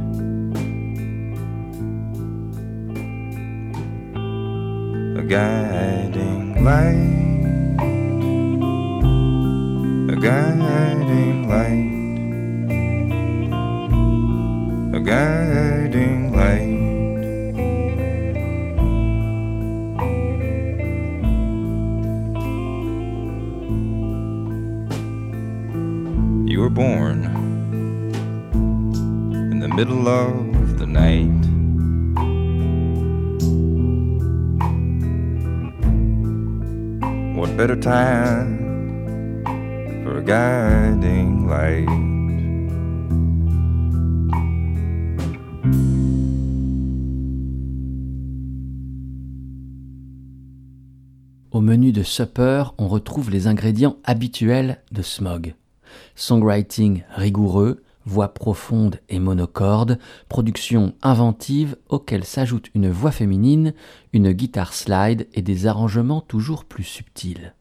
A 5.18 5.24
guiding 5.24 6.64
light, 6.64 7.37
guiding 10.20 11.48
light 11.48 11.98
a 14.98 15.00
guiding 15.00 16.32
light. 16.34 16.88
You 26.50 26.62
were 26.62 26.72
born 26.72 27.26
in 29.52 29.60
the 29.60 29.68
middle 29.68 30.08
of 30.08 30.80
the 30.80 30.88
night. 30.88 31.44
What 37.38 37.56
better 37.56 37.76
time 37.76 38.57
Au 40.28 40.32
menu 51.62 51.94
de 51.94 52.04
Supper, 52.04 52.66
on 52.78 52.90
retrouve 52.90 53.32
les 53.32 53.48
ingrédients 53.48 53.96
habituels 54.04 54.84
de 54.92 55.02
Smog. 55.02 55.56
Songwriting 56.16 57.04
rigoureux, 57.16 57.82
voix 58.06 58.34
profonde 58.34 59.00
et 59.08 59.20
monocorde, 59.20 59.98
production 60.28 60.94
inventive 61.04 61.78
auquel 61.88 62.26
s'ajoute 62.26 62.70
une 62.76 62.90
voix 62.90 63.12
féminine, 63.12 63.74
une 64.12 64.34
guitare 64.34 64.74
slide 64.74 65.28
et 65.34 65.42
des 65.42 65.68
arrangements 65.68 66.20
toujours 66.20 66.66
plus 66.66 66.84
subtils. 66.84 67.54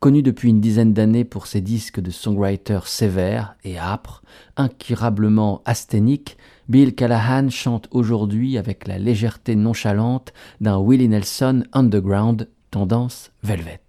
Connu 0.00 0.22
depuis 0.22 0.48
une 0.48 0.62
dizaine 0.62 0.94
d'années 0.94 1.26
pour 1.26 1.46
ses 1.46 1.60
disques 1.60 2.00
de 2.00 2.10
songwriter 2.10 2.80
sévères 2.86 3.56
et 3.64 3.78
âpres, 3.78 4.22
incurablement 4.56 5.60
asthéniques, 5.66 6.38
Bill 6.70 6.94
Callahan 6.94 7.50
chante 7.50 7.86
aujourd'hui 7.90 8.56
avec 8.56 8.88
la 8.88 8.98
légèreté 8.98 9.56
nonchalante 9.56 10.32
d'un 10.62 10.78
Willie 10.78 11.10
Nelson 11.10 11.64
underground 11.74 12.48
tendance 12.70 13.30
velvet. 13.42 13.82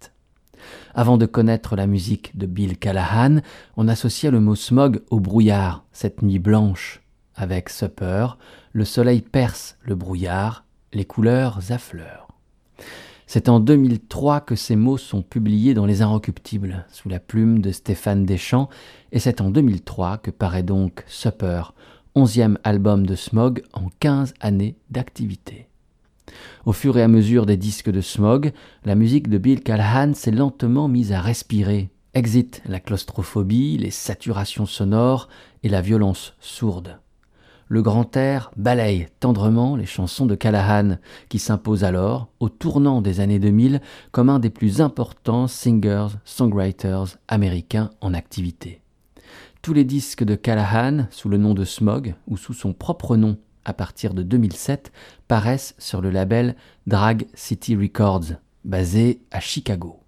Avant 0.94 1.16
de 1.16 1.24
connaître 1.24 1.76
la 1.76 1.86
musique 1.86 2.36
de 2.36 2.44
Bill 2.44 2.76
Callahan, 2.76 3.38
on 3.78 3.88
associait 3.88 4.30
le 4.30 4.40
mot 4.40 4.54
smog 4.54 5.00
au 5.08 5.18
brouillard, 5.18 5.86
cette 5.92 6.20
nuit 6.20 6.38
blanche. 6.38 7.00
Avec 7.36 7.70
Supper, 7.70 8.36
le 8.72 8.84
soleil 8.84 9.22
perce 9.22 9.78
le 9.80 9.94
brouillard, 9.94 10.66
les 10.92 11.06
couleurs 11.06 11.72
affleurent. 11.72 12.31
C'est 13.26 13.48
en 13.48 13.60
2003 13.60 14.40
que 14.40 14.56
ces 14.56 14.76
mots 14.76 14.98
sont 14.98 15.22
publiés 15.22 15.74
dans 15.74 15.86
Les 15.86 16.02
Inrecuptibles, 16.02 16.84
sous 16.90 17.08
la 17.08 17.20
plume 17.20 17.60
de 17.60 17.70
Stéphane 17.70 18.26
Deschamps, 18.26 18.68
et 19.12 19.18
c'est 19.18 19.40
en 19.40 19.50
2003 19.50 20.18
que 20.18 20.30
paraît 20.30 20.62
donc 20.62 21.04
Supper, 21.06 21.62
onzième 22.14 22.58
album 22.64 23.06
de 23.06 23.14
Smog 23.14 23.62
en 23.72 23.88
15 24.00 24.34
années 24.40 24.76
d'activité. 24.90 25.68
Au 26.66 26.72
fur 26.72 26.98
et 26.98 27.02
à 27.02 27.08
mesure 27.08 27.46
des 27.46 27.56
disques 27.56 27.90
de 27.90 28.00
Smog, 28.00 28.52
la 28.84 28.94
musique 28.94 29.28
de 29.28 29.38
Bill 29.38 29.62
Callahan 29.62 30.14
s'est 30.14 30.30
lentement 30.30 30.88
mise 30.88 31.12
à 31.12 31.20
respirer. 31.20 31.90
Exit 32.14 32.62
la 32.66 32.80
claustrophobie, 32.80 33.78
les 33.78 33.90
saturations 33.90 34.66
sonores 34.66 35.28
et 35.62 35.68
la 35.68 35.80
violence 35.80 36.34
sourde 36.40 36.98
le 37.72 37.80
grand 37.80 38.18
air 38.18 38.50
balaye 38.58 39.06
tendrement 39.18 39.76
les 39.76 39.86
chansons 39.86 40.26
de 40.26 40.34
Callahan, 40.34 40.98
qui 41.30 41.38
s'impose 41.38 41.84
alors, 41.84 42.28
au 42.38 42.50
tournant 42.50 43.00
des 43.00 43.20
années 43.20 43.38
2000, 43.38 43.80
comme 44.10 44.28
un 44.28 44.38
des 44.38 44.50
plus 44.50 44.82
importants 44.82 45.46
singers-songwriters 45.46 47.16
américains 47.28 47.88
en 48.02 48.12
activité. 48.12 48.82
Tous 49.62 49.72
les 49.72 49.84
disques 49.84 50.22
de 50.22 50.34
Callahan, 50.34 51.06
sous 51.10 51.30
le 51.30 51.38
nom 51.38 51.54
de 51.54 51.64
Smog 51.64 52.14
ou 52.28 52.36
sous 52.36 52.52
son 52.52 52.74
propre 52.74 53.16
nom 53.16 53.38
à 53.64 53.72
partir 53.72 54.12
de 54.12 54.22
2007, 54.22 54.92
paraissent 55.26 55.74
sur 55.78 56.02
le 56.02 56.10
label 56.10 56.56
Drag 56.86 57.26
City 57.32 57.74
Records, 57.74 58.34
basé 58.66 59.22
à 59.30 59.40
Chicago. 59.40 59.98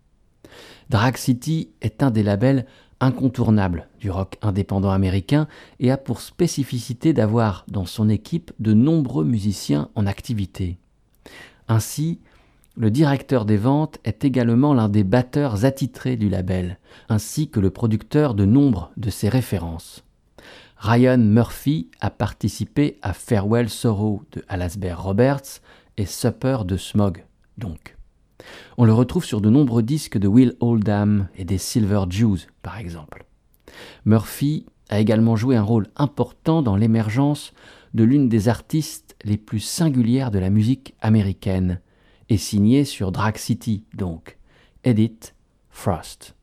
Drag 0.91 1.17
City 1.17 1.71
est 1.81 2.03
un 2.03 2.11
des 2.11 2.23
labels 2.23 2.67
incontournable 3.01 3.89
du 4.01 4.11
rock 4.11 4.37
indépendant 4.43 4.91
américain 4.91 5.47
et 5.81 5.91
a 5.91 5.97
pour 5.97 6.21
spécificité 6.21 7.13
d'avoir 7.13 7.65
dans 7.69 7.87
son 7.87 8.09
équipe 8.09 8.53
de 8.59 8.73
nombreux 8.73 9.25
musiciens 9.25 9.89
en 9.95 10.07
activité. 10.07 10.79
Ainsi, 11.69 12.21
le 12.77 12.91
directeur 12.91 13.45
des 13.45 13.57
ventes 13.57 13.99
est 14.05 14.25
également 14.25 14.75
l'un 14.75 14.89
des 14.89 15.05
batteurs 15.05 15.65
attitrés 15.65 16.17
du 16.17 16.29
label, 16.29 16.79
ainsi 17.09 17.49
que 17.49 17.61
le 17.61 17.71
producteur 17.71 18.35
de 18.35 18.45
nombre 18.45 18.91
de 18.97 19.11
ses 19.11 19.29
références. 19.29 20.05
Ryan 20.79 21.19
Murphy 21.19 21.89
a 22.01 22.11
participé 22.11 22.99
à 23.01 23.13
Farewell 23.13 23.71
Sorrow 23.71 24.23
de 24.33 24.45
Alasdair 24.49 25.03
Roberts 25.03 25.61
et 25.97 26.05
Supper 26.05 26.59
de 26.67 26.77
Smog, 26.77 27.25
donc. 27.57 27.97
On 28.79 28.85
le 28.85 28.93
retrouve 28.93 29.25
sur 29.25 29.41
de 29.41 29.51
nombreux 29.51 29.83
disques 29.83 30.19
de 30.19 30.29
Will 30.29 30.55
Oldham 30.61 31.29
et 31.37 31.45
des 31.45 31.59
Silver 31.59 32.05
Jews, 32.09 32.39
par 32.63 32.79
exemple. 32.79 33.25
Murphy 34.05 34.67
a 34.89 35.01
également 35.01 35.37
joué 35.37 35.57
un 35.57 35.63
rôle 35.63 35.89
important 35.97 36.63
dans 36.63 36.77
l'émergence 36.77 37.53
de 37.95 38.05
l'une 38.05 38.29
des 38.29 38.49
artistes 38.49 39.17
les 39.25 39.37
plus 39.37 39.61
singulières 39.61 40.31
de 40.31 40.39
la 40.39 40.51
musique 40.51 40.95
américaine, 41.01 41.81
et 42.29 42.37
signé 42.37 42.85
sur 42.85 43.13
Drag 43.13 43.37
City, 43.37 43.85
donc, 43.95 44.39
Edith 44.83 45.35
Frost. 45.71 46.35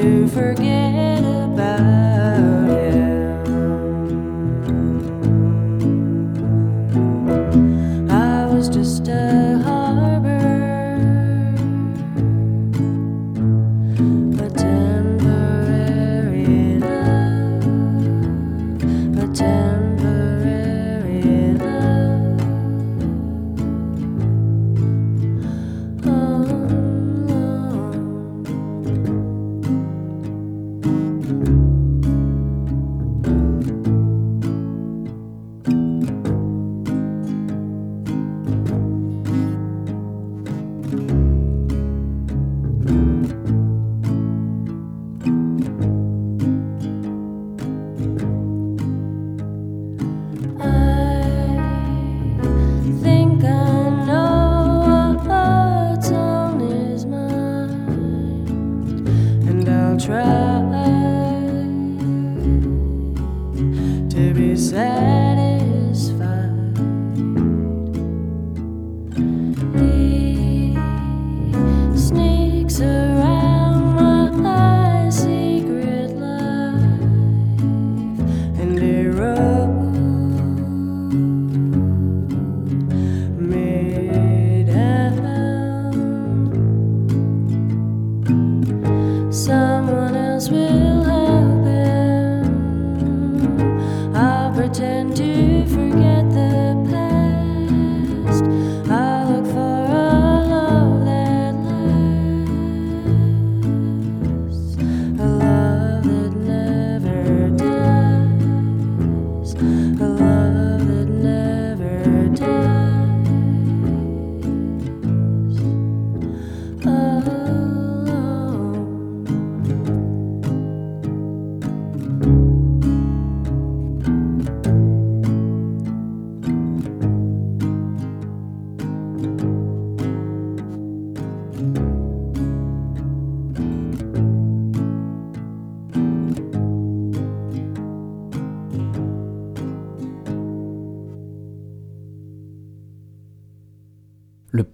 to. 0.00 0.79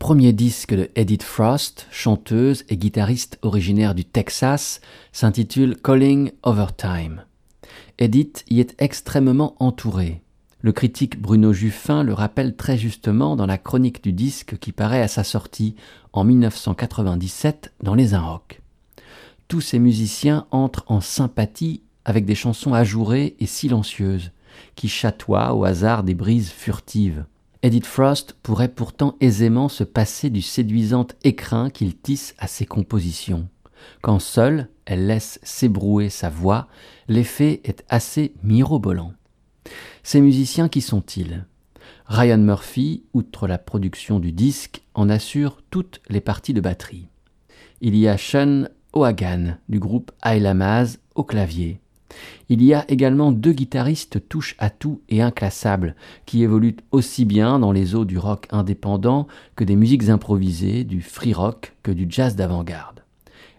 Premier 0.07 0.33
disque 0.33 0.73
de 0.73 0.89
Edith 0.95 1.25
Frost, 1.25 1.89
chanteuse 1.91 2.63
et 2.69 2.77
guitariste 2.77 3.41
originaire 3.43 3.93
du 3.93 4.05
Texas, 4.05 4.81
s'intitule 5.11 5.77
Calling 5.83 6.31
Overtime. 6.45 7.25
Edith 7.99 8.45
y 8.49 8.61
est 8.61 8.81
extrêmement 8.81 9.57
entourée. 9.59 10.23
Le 10.61 10.71
critique 10.71 11.21
Bruno 11.21 11.53
Juffin 11.53 12.05
le 12.05 12.13
rappelle 12.13 12.55
très 12.55 12.79
justement 12.79 13.35
dans 13.35 13.47
la 13.47 13.59
chronique 13.59 14.01
du 14.01 14.13
disque 14.13 14.59
qui 14.59 14.71
paraît 14.71 15.03
à 15.03 15.09
sa 15.09 15.25
sortie 15.25 15.75
en 16.13 16.23
1997 16.23 17.73
dans 17.83 17.97
Les 17.97 18.15
Un 18.15 18.21
Rock. 18.21 18.63
Tous 19.49 19.61
ces 19.61 19.81
musiciens 19.81 20.47
entrent 20.53 20.85
en 20.87 21.01
sympathie 21.01 21.83
avec 22.05 22.27
des 22.27 22.37
chansons 22.37 22.75
ajourées 22.75 23.35
et 23.41 23.47
silencieuses, 23.47 24.31
qui 24.77 24.89
chatoient 24.89 25.53
au 25.53 25.65
hasard 25.65 26.05
des 26.05 26.15
brises 26.15 26.51
furtives. 26.51 27.25
Edith 27.63 27.87
Frost 27.87 28.37
pourrait 28.43 28.69
pourtant 28.69 29.17
aisément 29.21 29.69
se 29.69 29.85
passer 29.85 30.31
du 30.31 30.43
séduisant 30.43 31.07
écrin 31.25 31.71
qu'il 31.71 31.97
tisse 31.97 32.35
à 32.39 32.47
ses 32.47 32.67
compositions. 32.67 33.49
Quand 34.03 34.19
seule 34.19 34.69
elle 34.85 35.07
laisse 35.07 35.41
s'ébrouer 35.43 36.11
sa 36.11 36.29
voix, 36.29 36.69
l'effet 37.09 37.61
est 37.65 37.85
assez 37.89 38.35
mirobolant. 38.43 39.13
Ces 40.03 40.21
musiciens, 40.21 40.69
qui 40.69 40.81
sont-ils? 40.81 41.45
Ryan 42.07 42.39
Murphy, 42.39 43.05
outre 43.15 43.49
la 43.49 43.59
production 43.59 44.21
du 44.21 44.33
disque, 44.33 44.83
en 44.95 45.09
assure 45.09 45.59
toutes 45.71 46.01
les 46.09 46.21
parties 46.21 46.55
de 46.55 46.61
batterie. 46.61 47.09
Il 47.81 47.97
y 47.97 48.07
a 48.07 48.17
Sean 48.17 48.69
O'Hagan 48.93 49.57
du 49.69 49.81
groupe 49.81 50.13
Ailamaz 50.25 50.99
au 51.15 51.25
clavier. 51.25 51.81
Il 52.49 52.63
y 52.63 52.75
a 52.75 52.85
également 52.91 53.33
deux 53.33 53.53
guitaristes 53.53 54.29
touche 54.29 54.55
à 54.59 54.71
tout 54.71 55.01
et 55.09 55.23
inclassables 55.23 55.97
qui 56.25 56.43
évoluent 56.43 56.77
aussi 56.93 57.25
bien 57.25 57.59
dans 57.59 57.73
les 57.73 57.95
eaux 57.95 58.05
du 58.05 58.19
rock 58.19 58.47
indépendant 58.51 59.27
que 59.57 59.65
des 59.65 59.77
musiques 59.77 60.09
improvisées, 60.09 60.85
du 60.85 61.03
free 61.03 61.35
rock 61.35 61.75
que 61.83 61.91
du 61.91 62.07
jazz 62.09 62.37
d'avant-garde. 62.37 63.03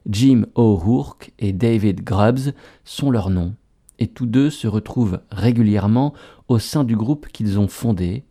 Jim 0.10 0.46
O'Rourke 0.56 1.34
et 1.38 1.52
David 1.52 2.04
Grubbs 2.04 2.54
sont 2.86 3.12
leurs 3.12 3.30
noms, 3.30 3.56
et 4.00 4.08
tous 4.08 4.26
deux 4.26 4.50
se 4.50 4.68
retrouvent 4.68 5.20
régulièrement 5.32 6.14
au 6.48 6.60
sein 6.60 6.84
du 6.84 6.96
groupe 6.96 7.28
qu'ils 7.28 7.60
ont 7.60 7.68
fondé 7.68 8.24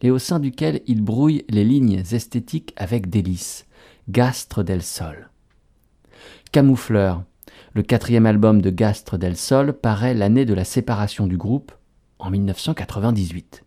et 0.00 0.10
au 0.10 0.18
sein 0.18 0.38
duquel 0.38 0.80
ils 0.86 1.02
brouillent 1.02 1.44
les 1.48 1.64
lignes 1.64 2.02
esthétiques 2.12 2.72
avec 2.76 3.10
délice, 3.10 3.66
Gastre 4.08 4.62
del 4.62 4.82
Sol. 4.82 5.30
Camoufleur, 6.52 7.24
le 7.78 7.84
quatrième 7.84 8.26
album 8.26 8.60
de 8.60 8.70
Gastre 8.70 9.18
del 9.18 9.36
Sol, 9.36 9.72
paraît 9.72 10.12
l'année 10.12 10.44
de 10.44 10.52
la 10.52 10.64
séparation 10.64 11.28
du 11.28 11.36
groupe, 11.36 11.70
en 12.18 12.28
1998. 12.28 13.62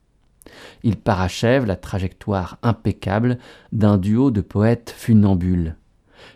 Il 0.84 0.97
parachève 0.97 1.66
la 1.66 1.78
trajectoire 1.78 2.57
impeccable 2.62 3.38
d'un 3.72 3.97
duo 3.97 4.30
de 4.30 4.41
poètes 4.41 4.93
funambules. 4.97 5.78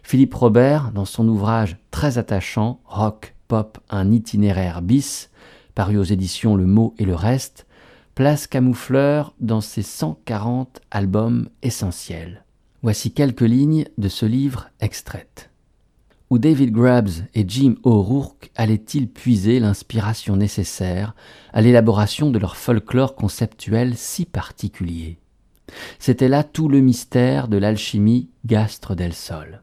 Philippe 0.03 0.35
Robert, 0.35 0.93
dans 0.93 1.03
son 1.03 1.27
ouvrage 1.27 1.75
très 1.91 2.17
attachant, 2.17 2.79
Rock, 2.85 3.35
Pop, 3.49 3.77
un 3.89 4.09
itinéraire 4.09 4.81
bis, 4.81 5.29
paru 5.73 5.97
aux 5.97 6.03
éditions 6.03 6.55
Le 6.55 6.65
Mot 6.65 6.95
et 6.97 7.03
le 7.03 7.13
Reste, 7.13 7.67
place 8.15 8.47
Camoufleur 8.47 9.33
dans 9.41 9.59
ses 9.59 9.83
140 9.83 10.79
albums 10.91 11.49
essentiels. 11.61 12.45
Voici 12.83 13.11
quelques 13.11 13.41
lignes 13.41 13.85
de 13.97 14.07
ce 14.07 14.25
livre 14.25 14.69
extraites. 14.79 15.49
Où 16.29 16.39
David 16.39 16.71
Grubbs 16.71 17.25
et 17.33 17.45
Jim 17.47 17.75
O'Rourke 17.83 18.51
allaient-ils 18.55 19.07
puiser 19.07 19.59
l'inspiration 19.59 20.35
nécessaire 20.35 21.15
à 21.53 21.61
l'élaboration 21.61 22.31
de 22.31 22.39
leur 22.39 22.55
folklore 22.57 23.15
conceptuel 23.15 23.95
si 23.95 24.25
particulier? 24.25 25.19
C'était 25.99 26.27
là 26.27 26.43
tout 26.43 26.67
le 26.67 26.79
mystère 26.79 27.47
de 27.47 27.57
l'alchimie 27.57 28.29
Gastre 28.45 28.95
del 28.95 29.13
Sol 29.13 29.61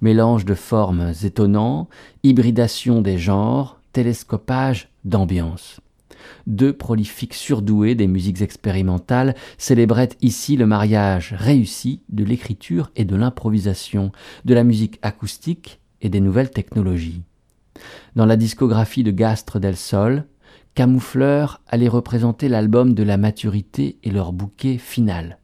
mélange 0.00 0.44
de 0.44 0.54
formes 0.54 1.12
étonnants, 1.24 1.88
hybridation 2.22 3.00
des 3.00 3.18
genres, 3.18 3.80
télescopage 3.92 4.88
d'ambiance. 5.04 5.80
Deux 6.48 6.72
prolifiques 6.72 7.34
surdoués 7.34 7.94
des 7.94 8.06
musiques 8.06 8.40
expérimentales 8.40 9.34
célébraient 9.58 10.08
ici 10.22 10.56
le 10.56 10.66
mariage 10.66 11.34
réussi 11.36 12.00
de 12.08 12.24
l'écriture 12.24 12.90
et 12.96 13.04
de 13.04 13.14
l'improvisation, 13.14 14.12
de 14.46 14.54
la 14.54 14.64
musique 14.64 14.98
acoustique 15.02 15.78
et 16.00 16.08
des 16.08 16.20
nouvelles 16.20 16.50
technologies. 16.50 17.22
Dans 18.16 18.24
la 18.24 18.36
discographie 18.36 19.04
de 19.04 19.10
Gastre 19.10 19.60
del 19.60 19.76
Sol, 19.76 20.24
Camoufleur 20.74 21.60
allait 21.68 21.86
représenter 21.86 22.48
l'album 22.48 22.94
de 22.94 23.02
la 23.02 23.18
maturité 23.18 23.98
et 24.02 24.10
leur 24.10 24.32
bouquet 24.32 24.78
final 24.78 25.38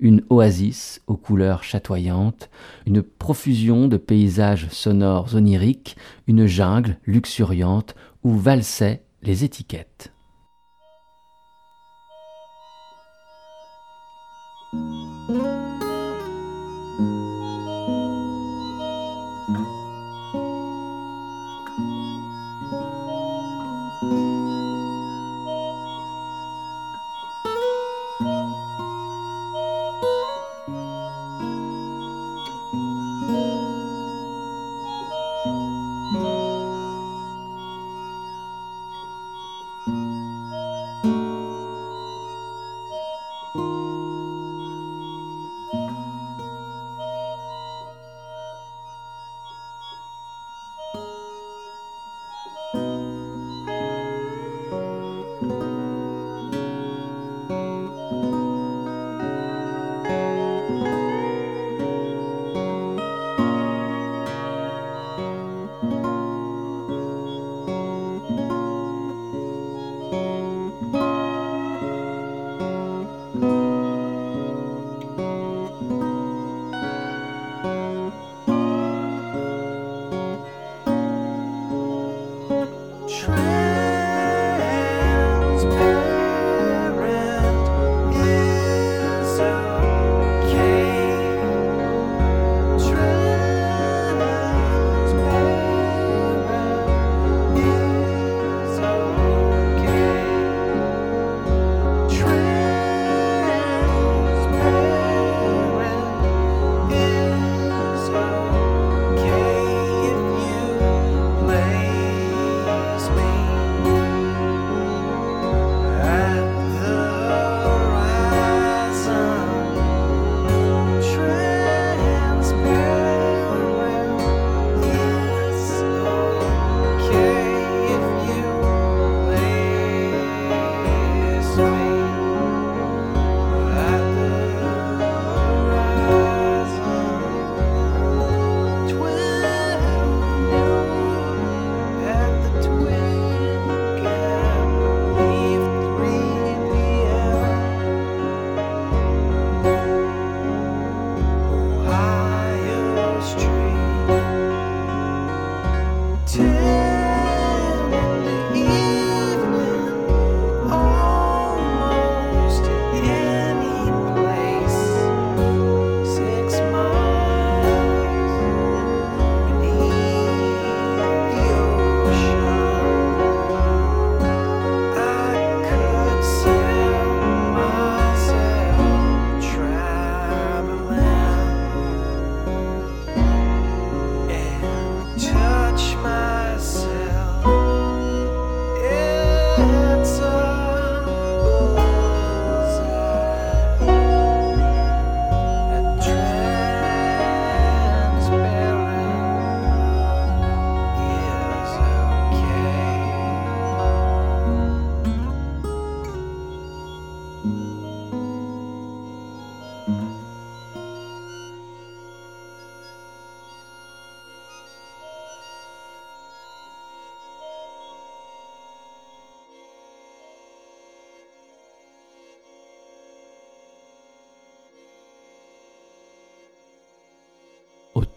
une 0.00 0.22
oasis 0.30 1.00
aux 1.06 1.16
couleurs 1.16 1.64
chatoyantes, 1.64 2.50
une 2.86 3.02
profusion 3.02 3.88
de 3.88 3.96
paysages 3.96 4.68
sonores 4.70 5.34
oniriques, 5.34 5.96
une 6.28 6.46
jungle 6.46 6.98
luxuriante 7.04 7.96
où 8.22 8.36
valsaient 8.36 9.02
les 9.22 9.42
étiquettes. 9.42 10.12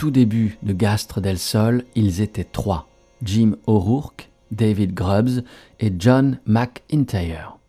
Tout 0.01 0.09
début 0.09 0.57
de 0.63 0.73
Gastre 0.73 1.21
del 1.21 1.37
Sol, 1.37 1.83
ils 1.93 2.21
étaient 2.21 2.43
trois 2.43 2.89
Jim 3.21 3.51
O'Rourke, 3.67 4.31
David 4.49 4.95
Grubbs 4.95 5.43
et 5.79 5.93
John 5.95 6.39
McIntyre. 6.47 7.59